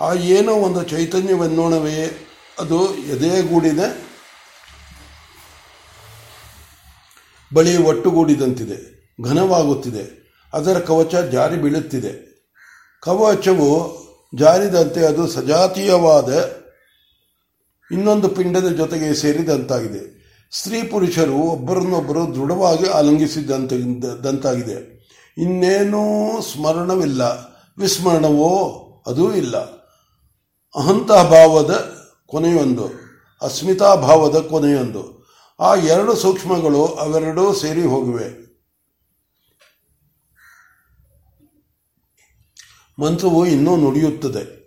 ಆ 0.00 0.12
ಏನೋ 0.12 0.52
ಒಂದು 0.52 0.82
ಚೈತನ್ಯವೆನ್ನೋಣವೇ, 0.82 2.28
ಅದು 2.60 2.94
ಎದೆಗೂಡಿನ 2.94 3.80
ಬಳಿ 7.54 7.76
ಒಟ್ಟುಗೂಡಿದಂತಿದೆ, 7.82 8.78
ಘನವಾಗುತ್ತಿದೆ, 9.24 10.04
ಅದರ 10.52 10.78
ಕವಚ 10.78 11.14
ಜಾರಿ 11.14 11.56
ಬೀಳುತ್ತಿದೆ. 11.56 12.12
ಕವಚವು 13.02 13.70
ಜಾರಿದಂತೆ 14.34 15.06
ಅದು 15.06 15.28
ಸಜಾತೀಯವಾದ 15.28 16.30
ಇನ್ನೊಂದು 17.90 18.28
ಪಿಂಡದ 18.28 18.68
ಜೊತೆಗೆ 18.68 19.14
ಸೇರಿದಂತಾಗಿದೆ. 19.14 20.22
ಸ್ತ್ರೀ 20.52 20.82
ಪುರುಷರು 20.82 21.32
ಒಬ್ಬರನ್ನೊಬ್ಬರು 21.32 22.34
ದೃಢವಾಗಿ 22.34 22.86
ಆಲಂಗಿಸಿದಂತಾಗಿದೆ 22.88 24.76
ಇನ್ನೇನೂ 25.38 26.02
ಸ್ಮರಣವಿಲ್ಲ, 26.42 27.22
ವಿಸ್ಮರಣವೋ 27.78 28.52
ಅದೂ 29.06 29.32
ಇಲ್ಲ. 29.34 29.56
ಅಹಂತಾಭಾವದ 30.74 31.72
ಕೊನೆಯೊಂದು, 32.26 32.86
ಅಸ್ಮಿತಾಭಾವದ 33.42 34.38
ಕೊನೆಯೊಂದು. 34.38 35.21
ಆ 35.60 35.74
ಎರಡು 35.74 36.16
ಸೂಕ್ಷ್ಮಗಳು 36.16 36.86
ಅವೆರಡೂ 36.86 37.54
ಸೇರಿ 37.54 37.82
ಹೋಗಿವೆ. 37.82 38.42
ಮಂತ್ರವು 42.98 43.46
ಇನ್ನೂ 43.46 43.76
ನುಡಿಯುತ್ತದೆ. 43.76 44.62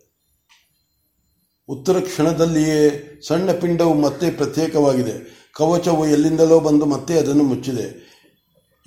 ಉತ್ತರ 1.69 1.99
ಕ್ಷಣದಲ್ಲಿಯೇ 1.99 2.79
ಸಣ್ಣ 3.27 3.51
ಪಿಂಡವು 3.51 3.93
ಮತ್ತೆ 3.93 4.31
ಪ್ರತ್ಯೇಕವಾಗಿದೆ. 4.31 5.13
ಕವಚವು 5.55 6.07
ಎಲ್ಲಿಂದಲೋ 6.07 6.59
ಬಂದು 6.59 6.85
ಮತ್ತೆ 6.85 7.17
ಅದನ್ನು 7.17 7.43
ಮುಚ್ಚಿದೆ. 7.43 7.87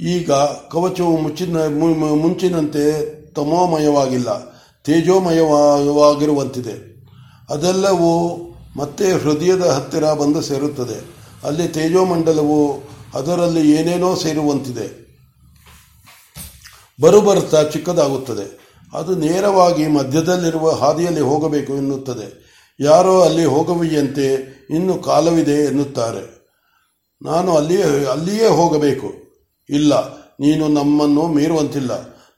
ಈಗ 0.00 0.32
ಕವಚವು 0.72 1.16
ಮುಚ್ಚಿನ 1.18 1.56
ಮುಂಚಿನಂತೆ 2.22 2.84
ತಮೋಮಯವಾಗಿಲ್ಲ, 3.34 4.30
ತೇಜೋಮಯವಾಗಿರುವಂತಿದೆ. 4.82 6.74
ಅದೆಲ್ಲವೂ 7.54 8.10
ಮತ್ತೆ 8.76 9.12
ಹೃದಯದ 9.12 9.64
ಹತ್ತಿರ 9.66 10.12
ಬಂದು 10.12 10.42
ಸೇರುತ್ತದೆ. 10.42 11.17
ಅಲ್ಲಿ 11.44 11.68
ತೇಜೋಮಂಡಲವು 11.68 12.82
ಅದರಲ್ಲಿ 13.14 13.72
ಏನೇನೋ 13.72 14.14
ಸೇರುವಂತಿದೆ. 14.14 15.08
ಬರುಬರುತ್ತಾ 17.00 17.62
ಚಿಕ್ಕದಾಗುತ್ತದೆ. 17.62 18.68
ಅದು 18.92 19.14
ನೇರವಾಗಿ 19.14 19.86
ಮಧ್ಯದಲ್ಲಿರುವ 19.86 20.70
ಹಾದಿಯಲ್ಲಿ 20.70 21.20
ಹೋಗಬೇಕು 21.20 21.76
ಎನ್ನುತ್ತದೆ. 21.76 22.48
ಯಾರೋ 22.80 23.20
ಅಲ್ಲಿ 23.20 23.44
ಹೋಗವಿಯಂತೆ 23.44 24.34
ಇನ್ನು 24.70 24.98
ಕಾಲವಿದೆ 24.98 25.64
ಎನ್ನುತ್ತಾರೆ. 25.64 26.38
ನಾನು 27.22 27.56
ಅಲ್ಲಿಯೇ 27.56 28.04
ಅಲ್ಲಿಯೇ 28.04 28.46
ಹೋಗಬೇಕು. 28.46 29.12
ಇಲ್ಲ, 29.70 30.18
ನೀನು 30.18 30.68
ನಮ್ಮನ್ನು 30.68 31.26
ಮೀರುವಂತಿಲ್ಲ. 31.26 31.90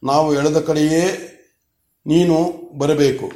ನಾವು 0.04 0.34
ಎಳೆದ 0.34 0.60
ಕಡೆಯೇ 0.60 1.26
ನೀನು 2.06 2.52
ಬರಬೇಕು. 2.78 3.32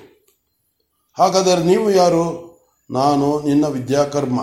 ಹಾಗಾದರೆ 1.19 1.65
ನೀವು 1.65 1.91
ಯಾರು? 1.91 2.55
ನಾನು 2.91 3.43
ನಿನ್ನ 3.43 3.67
ವಿದ್ಯಾಕರ್ಮ. 3.67 4.41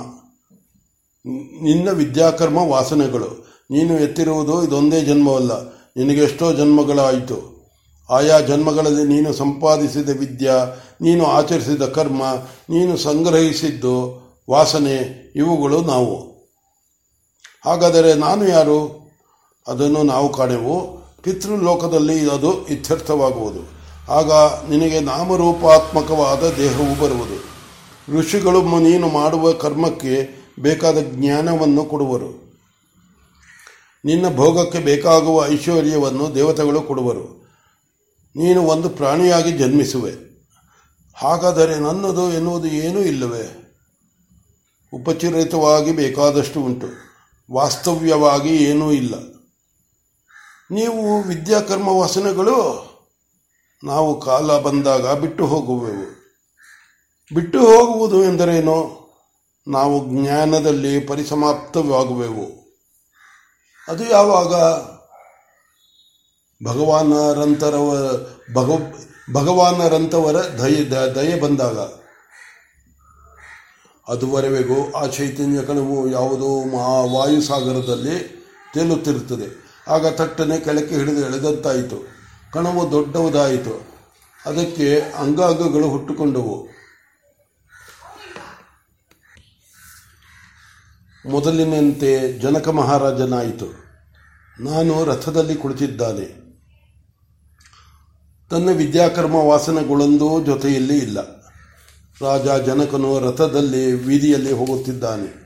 ನಿನ್ನ 1.62 1.90
ವಿದ್ಯಾಕರ್ಮ 1.90 2.58
ವಾಸನೆಗಳು. 2.58 3.48
ನೀನು 3.72 4.00
ಎತ್ತಿರುವುದು 4.00 4.64
ಇದೊಂದೇ 4.64 5.02
ಜನ್ಮವಲ್ಲ. 5.02 5.70
ನಿನಗೆಷ್ಟೋ 5.98 6.54
ಜನ್ಮಗಳಾಯಿತು. 6.54 7.52
ಆಯಾ 8.10 8.40
ಜನ್ಮಗಳಲ್ಲಿ 8.40 9.04
ನೀನು 9.04 9.34
ಸಂಪಾದಿಸಿದ 9.34 10.10
ವಿದ್ಯಾ, 10.10 10.54
ನೀನು 11.02 11.26
ಆಚರಿಸಿದ 11.26 11.82
ಕರ್ಮ, 11.82 12.22
ನೀನು 12.70 12.98
ಸಂಗ್ರಹಿಸಿದ್ದು 12.98 14.22
ವಾಸನೆ, 14.50 15.32
ಇವುಗಳು 15.36 15.82
ನಾವು. 15.82 16.32
ಹಾಗಾದರೆ 17.66 18.14
ನಾನು 18.14 18.48
ಯಾರು? 18.48 19.02
ಅದನ್ನು 19.68 20.04
ನಾವು 20.04 20.30
ಕಾಣೆವು. 20.30 21.02
ಪಿತೃಲೋಕದಲ್ಲಿ 21.22 22.32
ಅದು 22.32 22.68
ಇತ್ಯರ್ಥವಾಗುವುದು. 22.68 23.60
ಆಗ 24.12 24.32
ನಿನಗೆ 24.70 25.00
ನಾಮರೂಪಾತ್ಮಕವಾದ 25.00 26.40
ದೇಹವು 26.40 27.02
ಬರುವುದು. 27.02 27.52
ಋಷಿಗಳು 28.20 28.62
ನೀನು 28.80 29.08
ಮಾಡುವ 29.08 29.52
ಕರ್ಮಕ್ಕೆ 29.52 30.41
ಬೇಕಾದ 30.60 30.98
ಜ್ಞಾನವನ್ನು 31.00 31.86
ಕೊಡುವರು. 31.86 32.52
ನಿನ್ನ 34.06 34.36
ಭೋಗಕ್ಕೆ 34.36 34.80
ಬೇಕಾಗುವ 34.80 35.48
ಐಶ್ವರ್ಯವನ್ನು 35.48 36.36
ದೇವತೆಗಳು 36.36 36.82
ಕೊಡುವರು. 36.82 37.42
ನೀನು 38.36 38.62
ಒಂದು 38.62 38.90
ಪ್ರಾಣಿಯಾಗಿ 38.90 39.52
ಜನ್ಮಿಸುವೆ. 39.52 40.32
ಹಾಗಾದರೆ 41.16 41.80
ನನ್ನದು 41.80 42.32
ಎನ್ನುವುದು 42.32 42.68
ಏನೂ 42.68 43.00
ಇಲ್ಲವೇ? 43.00 43.58
ಉಪಚರಿತವಾಗಿ 44.94 45.92
ಬೇಕಾದಷ್ಟು 45.92 46.62
ಉಂಟು. 46.62 46.88
ವಾಸ್ತವ್ಯವಾಗಿ 47.52 48.56
ಏನೂ 48.56 48.92
ಇಲ್ಲ. 48.92 49.14
ನೀವು 50.72 51.22
ವಿದ್ಯಾಕರ್ಮ 51.22 51.88
ವಾಸನೆಗಳು? 51.88 52.92
ನಾವು 53.84 54.22
ಕಾಲ 54.22 54.60
ಬಂದಾಗ 54.60 55.14
ಬಿಟ್ಟು 55.14 55.46
ಹೋಗುವೆವು. 55.46 56.22
ಬಿಟ್ಟು 57.36 57.60
ಹೋಗುವುದು 57.60 58.24
ಎಂದರೇನು? 58.24 59.01
ನಾವು 59.68 60.10
ಜ್ಞಾನದಲ್ಲಿ 60.10 61.00
ಪರಿಸಮಾಪ್ತವಾಗುವೆವು. 61.00 62.46
ಅದು 63.88 64.10
ಯಾವಾಗ? 64.10 64.54
ಭಗವಾನರಂತರವ 66.68 68.12
ಭಗ 68.54 68.70
ಭಗವಾನರಂತವರ 69.34 70.36
ದಯ 70.36 70.84
ದಯೆ 70.90 71.40
ಬಂದಾಗ. 71.40 71.80
ಅದುವರೆಗೂ 74.08 74.92
ಆ 74.92 75.08
ಚೈತನ್ಯ 75.08 75.62
ಕಣವು 75.62 76.10
ಯಾವುದೋ 76.12 76.64
ಮಹಾ 76.64 77.20
ವಾಯುಸಾಗರದಲ್ಲಿ 77.20 78.46
ತೇಲುತ್ತಿರುತ್ತದೆ. 78.74 79.72
ಆಗ 79.88 80.08
ತಟ್ಟನೆ 80.08 80.60
ಕೆಳಕ್ಕೆ 80.60 80.96
ಹಿಡಿದು 80.96 81.26
ಎಳೆದಂತಾಯಿತು. 81.26 82.08
ಕಣವು 82.54 82.92
ದೊಡ್ಡವದಾಯಿತು. 82.92 83.82
ಅದಕ್ಕೆ 84.46 85.00
ಅಂಗಾಂಗಗಳು 85.00 85.90
ಹುಟ್ಟುಕೊಂಡವು. 85.90 86.71
ಮೊದಲಿನಂತೆ 91.30 92.40
ಜನಕ 92.40 92.68
ಮಹಾರಾಜನಾಯಿತು. 92.68 93.66
ನಾನು 94.60 95.06
ರಥದಲ್ಲಿ 95.06 95.56
ಕುಳಿತಿದ್ದಾನೆ. 95.56 96.42
ತನ್ನ 98.50 98.70
ವಿದ್ಯಾಕರ್ಮ 98.70 99.36
ವಾಸನೆಗಳೊಂದೂ 99.36 100.44
ಜೊತೆಯಲ್ಲಿ 100.44 100.98
ಇಲ್ಲ. 100.98 101.20
ರಾಜ 102.22 102.66
ಜನಕನು 102.66 103.20
ರಥದಲ್ಲಿ 103.20 103.92
ವೀದಿಯಲ್ಲಿ 103.92 104.52
ಹೋಗುತ್ತಿದ್ದಾನೆ. 104.52 105.42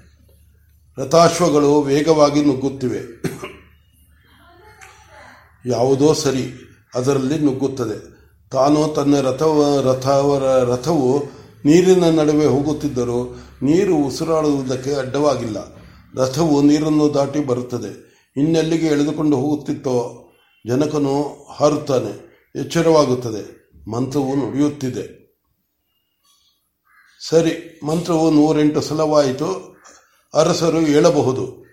ರಥಾಶ್ವಗಳು 0.97 1.81
ವೇಗವಾಗಿ 1.81 2.45
ನುಗ್ಗುತ್ತಿವೆ. 2.45 3.23
ಯಾವುದೋ 5.65 6.13
ಸರಿ, 6.13 6.53
ಅದರಲ್ಲಿ 6.95 7.39
ನುಗ್ಗುತ್ತದೆ. 7.39 8.15
ತಾನು 8.51 8.93
ತನ್ನ 8.95 9.21
ರಥವ 9.21 9.81
ರಥವರ 9.85 10.43
ರಥವು 10.43 11.34
ನೀರಿನ 11.65 12.09
ನಡುವೆ 12.09 12.45
ಹೋಗುತ್ತಿದ್ದರೂ 12.45 13.35
ನೀರು 13.61 13.95
ಉಸಿರಾಡುವುದಕ್ಕೆ 13.95 14.93
ಅಡ್ಡವಾಗಿಲ್ಲ. 14.93 15.57
ರಥವು 16.15 16.61
ನೀರನ್ನು 16.61 17.13
ದಾಟಿ 17.13 17.39
ಬರುತ್ತದೆ. 17.39 18.05
ಇನ್ನೆಲ್ಲಿಗೆ 18.37 18.85
ಎಳೆದುಕೊಂಡು 18.85 19.37
ಹೋಗುತ್ತಿತ್ತೋ 19.37 20.21
ಜನಕನು 20.67 21.45
ಹಾರುತ್ತಾನೆ. 21.51 22.25
ಎಚ್ಚರವಾಗುತ್ತದೆ. 22.55 23.71
ಮಂತ್ರವು 23.89 24.35
ನುಡಿಯುತ್ತಿದೆ. 24.35 25.25
ಸರಿ, 27.29 27.81
ಮಂತ್ರವು 27.85 28.31
ನೂರೆಂಟು 28.31 28.81
ಸಲವಾಯಿತು. 28.81 29.75
ಅರಸರು 30.33 30.79
ಹೇಳಬಹುದು. 30.79 31.65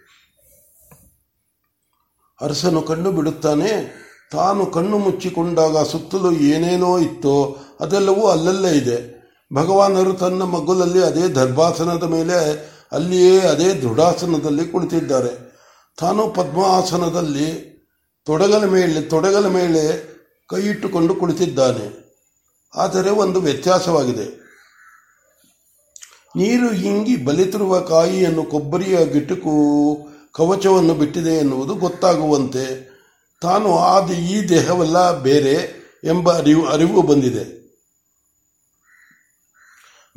ಅರಸನು 2.40 2.82
ಕಣ್ಣು 2.82 3.12
ಬಿಡುತ್ತಾನೆ. 3.12 4.02
ತಾನು 4.32 4.66
ಕಣ್ಣು 4.66 4.98
ಮುಚ್ಚಿಕೊಂಡಾಗ 4.98 5.82
ಸುತ್ತಲೂ 5.82 6.32
ಏನೇನೋ 6.32 6.98
ಇತ್ತೋ 6.98 7.56
ಅದೆಲ್ಲವೂ 7.80 8.26
ಅಲ್ಲಲ್ಲೇ 8.26 8.78
ಇದೆ. 8.78 9.21
ಭಗವಾನರು 9.54 10.12
ತನ್ನ 10.12 10.42
ಮಗ್ಗುಲಲ್ಲಿ 10.42 11.04
ಅದೇ 11.04 11.28
ದರ್ಭಾಸನದ 11.28 12.02
ಮೇಲೆ 12.02 12.72
ಅಲ್ಲಿಯೇ 12.92 13.40
ಅದೇ 13.40 13.74
ದೃಢಾಸನದಲ್ಲಿ 13.74 14.68
ಕುಳಿತಿದ್ದಾರೆ. 14.68 15.52
ತಾನು 15.98 16.28
ಪದ್ಮಾಸನದಲ್ಲಿ 16.28 17.72
ತೊಡಗಲ 18.26 18.64
ಮೇಲೆ 18.64 19.00
ತೊಡಗಲ 19.00 19.46
ಮೇಲೆ 19.46 20.12
ಕೈಯಿಟ್ಟುಕೊಂಡು 20.48 21.14
ಕುಳಿತಿದ್ದಾನೆ. 21.14 22.02
ಆದರೆ 22.76 23.10
ಒಂದು 23.10 23.40
ವ್ಯತ್ಯಾಸವಾಗಿದೆ. 23.40 24.42
ನೀರು 26.36 26.72
ಹಿಂಗಿ 26.72 27.16
ಬಲಿತಿರುವ 27.16 27.80
ಕಾಯಿಯನ್ನು 27.80 28.44
ಕೊಬ್ಬರಿಯ 28.44 29.06
ಗಿಟುಕು 29.06 29.52
ಕವಚವನ್ನು 30.32 30.94
ಬಿಟ್ಟಿದೆ 30.94 31.30
ಎನ್ನುವುದು 31.30 31.74
ಗೊತ್ತಾಗುವಂತೆ 31.74 32.92
ತಾನು 33.42 33.78
ಆದ 33.78 34.10
ಈ 34.10 34.48
ದೇಹವೆಲ್ಲ 34.48 35.22
ಬೇರೆ 35.22 35.82
ಎಂಬ 36.04 36.32
ಅರಿವು 36.38 36.66
ಅರಿವು 36.66 37.02
ಬಂದಿದೆ. 37.02 37.61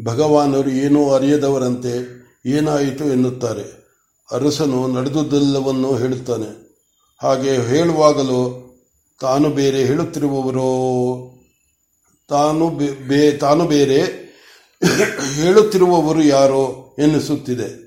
ಭಗವಾನರು 0.03 0.69
ಏನೂ 0.69 1.12
ಅರಿಯದವರಂತೆ 1.12 2.25
ಏನಾಯಿತು 2.45 3.05
ಎನ್ನುತ್ತಾರೆ. 3.05 3.86
ಅರಸನು 4.31 4.88
ನಡೆದುದೆಲ್ಲವನ್ನು 4.88 5.95
ಹೇಳುತ್ತಾನೆ. 5.95 6.65
ಹಾಗೆ 7.21 7.51
ಹೇಳುವಾಗಲೂ 7.51 8.62
ತಾನು 9.21 9.49
ಬೇರೆ 9.49 9.86
ಹೇಳುತ್ತಿರುವವರು? 9.86 10.65
ತಾನು 12.27 12.69
ಬೇ 13.08 13.31
ತಾನು 13.31 13.65
ಬೇರೆ 13.65 14.01
ಹೇಳುತ್ತಿರುವವರು 15.34 16.23
ಯಾರೋ 16.23 16.95
ಎನ್ನಿಸುತ್ತಿದೆ. 16.99 17.86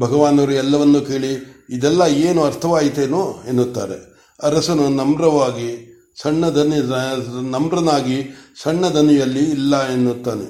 ಭಗವಾನರು 0.00 0.52
ಎಲ್ಲವನ್ನು 0.52 1.00
ಕೇಳಿ, 1.00 1.58
ಇದೆಲ್ಲ 1.70 2.02
ಏನು 2.02 2.44
ಅರ್ಥವಾಯಿತೇನೋ 2.44 3.42
ಎನ್ನುತ್ತಾರೆ. 3.48 4.18
ಅರಸನು 4.42 4.88
ನಮ್ರವಾಗಿ 4.88 5.87
ಸಣ್ಣ 6.22 6.46
ದನಿ 6.46 6.78
ನಮ್ರನಾಗಿ 7.50 8.18
ಸಣ್ಣ 8.62 8.86
ದನಿಯಲ್ಲಿ 8.86 9.42
ಇಲ್ಲ 9.50 9.88
ಎನ್ನುತ್ತಾನೆ. 9.88 10.46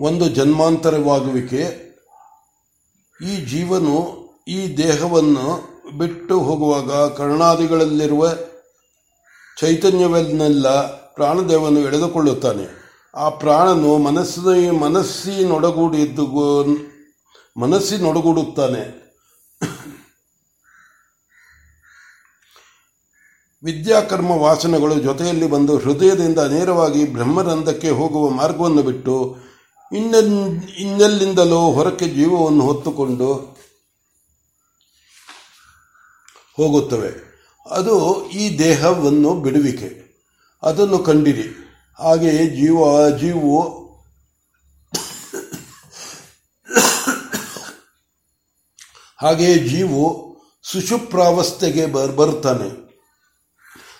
ಒಂದು 0.00 0.28
ಜನ್ಮಾಂತರವಾಗುವಿಕೆ, 0.28 1.62
ಈ 3.24 3.36
ಜೀವನು 3.46 3.96
ಈ 4.48 4.76
ದೇಹವನ್ನು 4.76 5.46
ಬಿಟ್ಟು 5.98 6.40
ಹೋಗುವಾಗ 6.40 6.90
ಕರ್ಣಾದಿಗಳಲ್ಲಿರುವ 7.16 8.28
ಚೈತನ್ಯವನ್ನೆಲ್ಲ 9.60 10.68
ಪ್ರಾಣದೇವನು 11.14 11.80
ಎಳೆದುಕೊಳ್ಳುತ್ತಾನೆ. 11.80 12.66
ಆ 13.14 13.28
ಪ್ರಾಣನು 13.28 13.98
ಮನಸ್ಸಿನ 13.98 14.70
ಮನಸ್ಸಿನೊಡಗೂಡಿದ್ದು 14.78 16.26
ಮನಸ್ಸಿನೊಡಗೂಡುತ್ತಾನೆ. 17.60 19.07
ವಿದ್ಯಾಕರ್ಮ 23.62 24.30
ವಾಸನೆಗಳು 24.30 25.00
ಜೊತೆಯಲ್ಲಿ 25.00 25.46
ಬಂದು 25.46 25.78
ಹೃದಯದಿಂದ 25.78 26.38
ನೇರವಾಗಿ 26.38 27.12
ಬ್ರಹ್ಮರಂಧಕ್ಕೆ 27.12 27.90
ಹೋಗುವ 27.90 28.28
ಮಾರ್ಗವನ್ನು 28.30 28.82
ಬಿಟ್ಟು 28.82 29.36
ಇನ್ನೆಲ್, 29.92 30.62
ಇನ್ನೆಲ್ಲಿಂದಲೋ 30.78 31.72
ಹೊರಕ್ಕೆ 31.72 32.08
ಜೀವವನ್ನು 32.08 32.64
ಹೊತ್ತುಕೊಂಡು 32.64 33.34
ಹೋಗುತ್ತವೆ. 36.56 37.10
ಅದು 37.70 38.28
ಈ 38.30 38.58
ದೇಹವನ್ನು 38.58 39.34
ಬಿಡುವಿಕೆ. 39.34 40.08
ಅದನ್ನು 40.62 40.98
ಕಂಡಿರಿ. 40.98 41.48
ಹಾಗೆಯೇ 41.98 42.46
ಜೀವ 42.46 43.08
ಜೀವು 43.18 43.88
ಹಾಗೆಯೇ 49.16 49.68
ಜೀವು 49.68 50.28
ಸುಷುಪ್ರಾವಸ್ಥೆಗೆ 50.62 51.86
ಬರುತ್ತಾನೆ. 51.86 52.87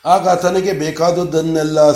ಆಗ 0.05 0.29
ತನಗೆ 0.29 0.73
ಬೇಕಾದದ್ದನ್ನೆಲ್ಲ 0.73 1.93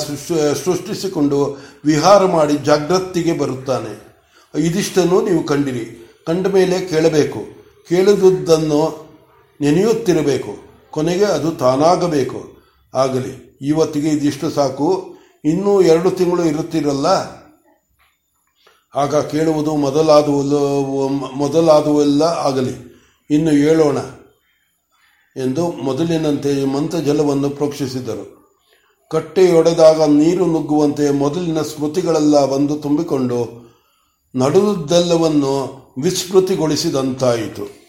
ಸೃಷ್ಟಿಸಿಕೊಂಡು 0.52 1.58
ವಿಹಾರ 1.84 2.24
ಮಾಡಿ 2.24 2.56
ಜಾಗೃತಿಗೆ 2.56 3.32
ಬರುತ್ತಾನೆ. 3.32 4.12
ಇದಿಷ್ಟನ್ನು 4.58 5.22
ನೀವು 5.22 5.44
ಕಂಡಿರಿ. 5.44 6.14
ಕಂಡ 6.26 6.46
ಮೇಲೆ 6.46 6.80
ಕೇಳಬೇಕು. 6.80 7.38
ಕೇಳಿದುದನ್ನು 7.88 9.06
ನೆನೆಯುತ್ತಿರಬೇಕು. 9.60 10.56
ಕೊನೆಗೆ 10.90 11.24
ಅದು 11.24 11.52
ತಾನಾಗಬೇಕು. 11.52 12.62
ಆಗಲಿ, 12.94 13.58
ಇವತ್ತಿಗೆ 13.60 14.08
ಇದಿಷ್ಟು 14.08 14.50
ಸಾಕು. 14.50 15.16
ಇನ್ನೂ 15.44 15.82
ಎರಡು 15.82 16.10
ತಿಂಗಳು 16.10 16.44
ಇರುತ್ತಿರಲ್ಲ? 16.44 17.06
ಆಗ 18.94 19.16
ಕೇಳುವುದು 19.16 19.76
ಮೊದಲಾದ 19.76 20.24
ಮೊದಲಾದವೆಲ್ಲ 21.34 22.22
ಆಗಲಿ. 22.22 23.04
ಇನ್ನು 23.30 23.50
ಹೇಳೋಣ. 23.50 23.98
ಎಂದು 25.36 25.68
ಮೊದಲಿನಂತೆ 25.68 26.64
ಮಂತ್ರಜಲವನ್ನು 26.64 27.50
ಪ್ರೋಕ್ಷಿಸಿದರು. 27.50 28.42
ಕಟ್ಟೆಯೊಡೆದಾಗ 29.10 30.02
ನೀರು 30.02 30.46
ನುಗ್ಗುವಂತೆ 30.46 31.10
ಮೊದಲಿನ 31.10 31.62
ಸ್ಮೃತಿಗಳೆಲ್ಲ 31.62 32.46
ಬಂದು 32.46 32.76
ತುಂಬಿಕೊಂಡು 32.76 33.62
ನಡುವುದೆಲ್ಲವನ್ನು 34.34 35.82
ವಿಸ್ಮೃತಿಗೊಳಿಸಿದಂತಾಯಿತು. 36.02 37.81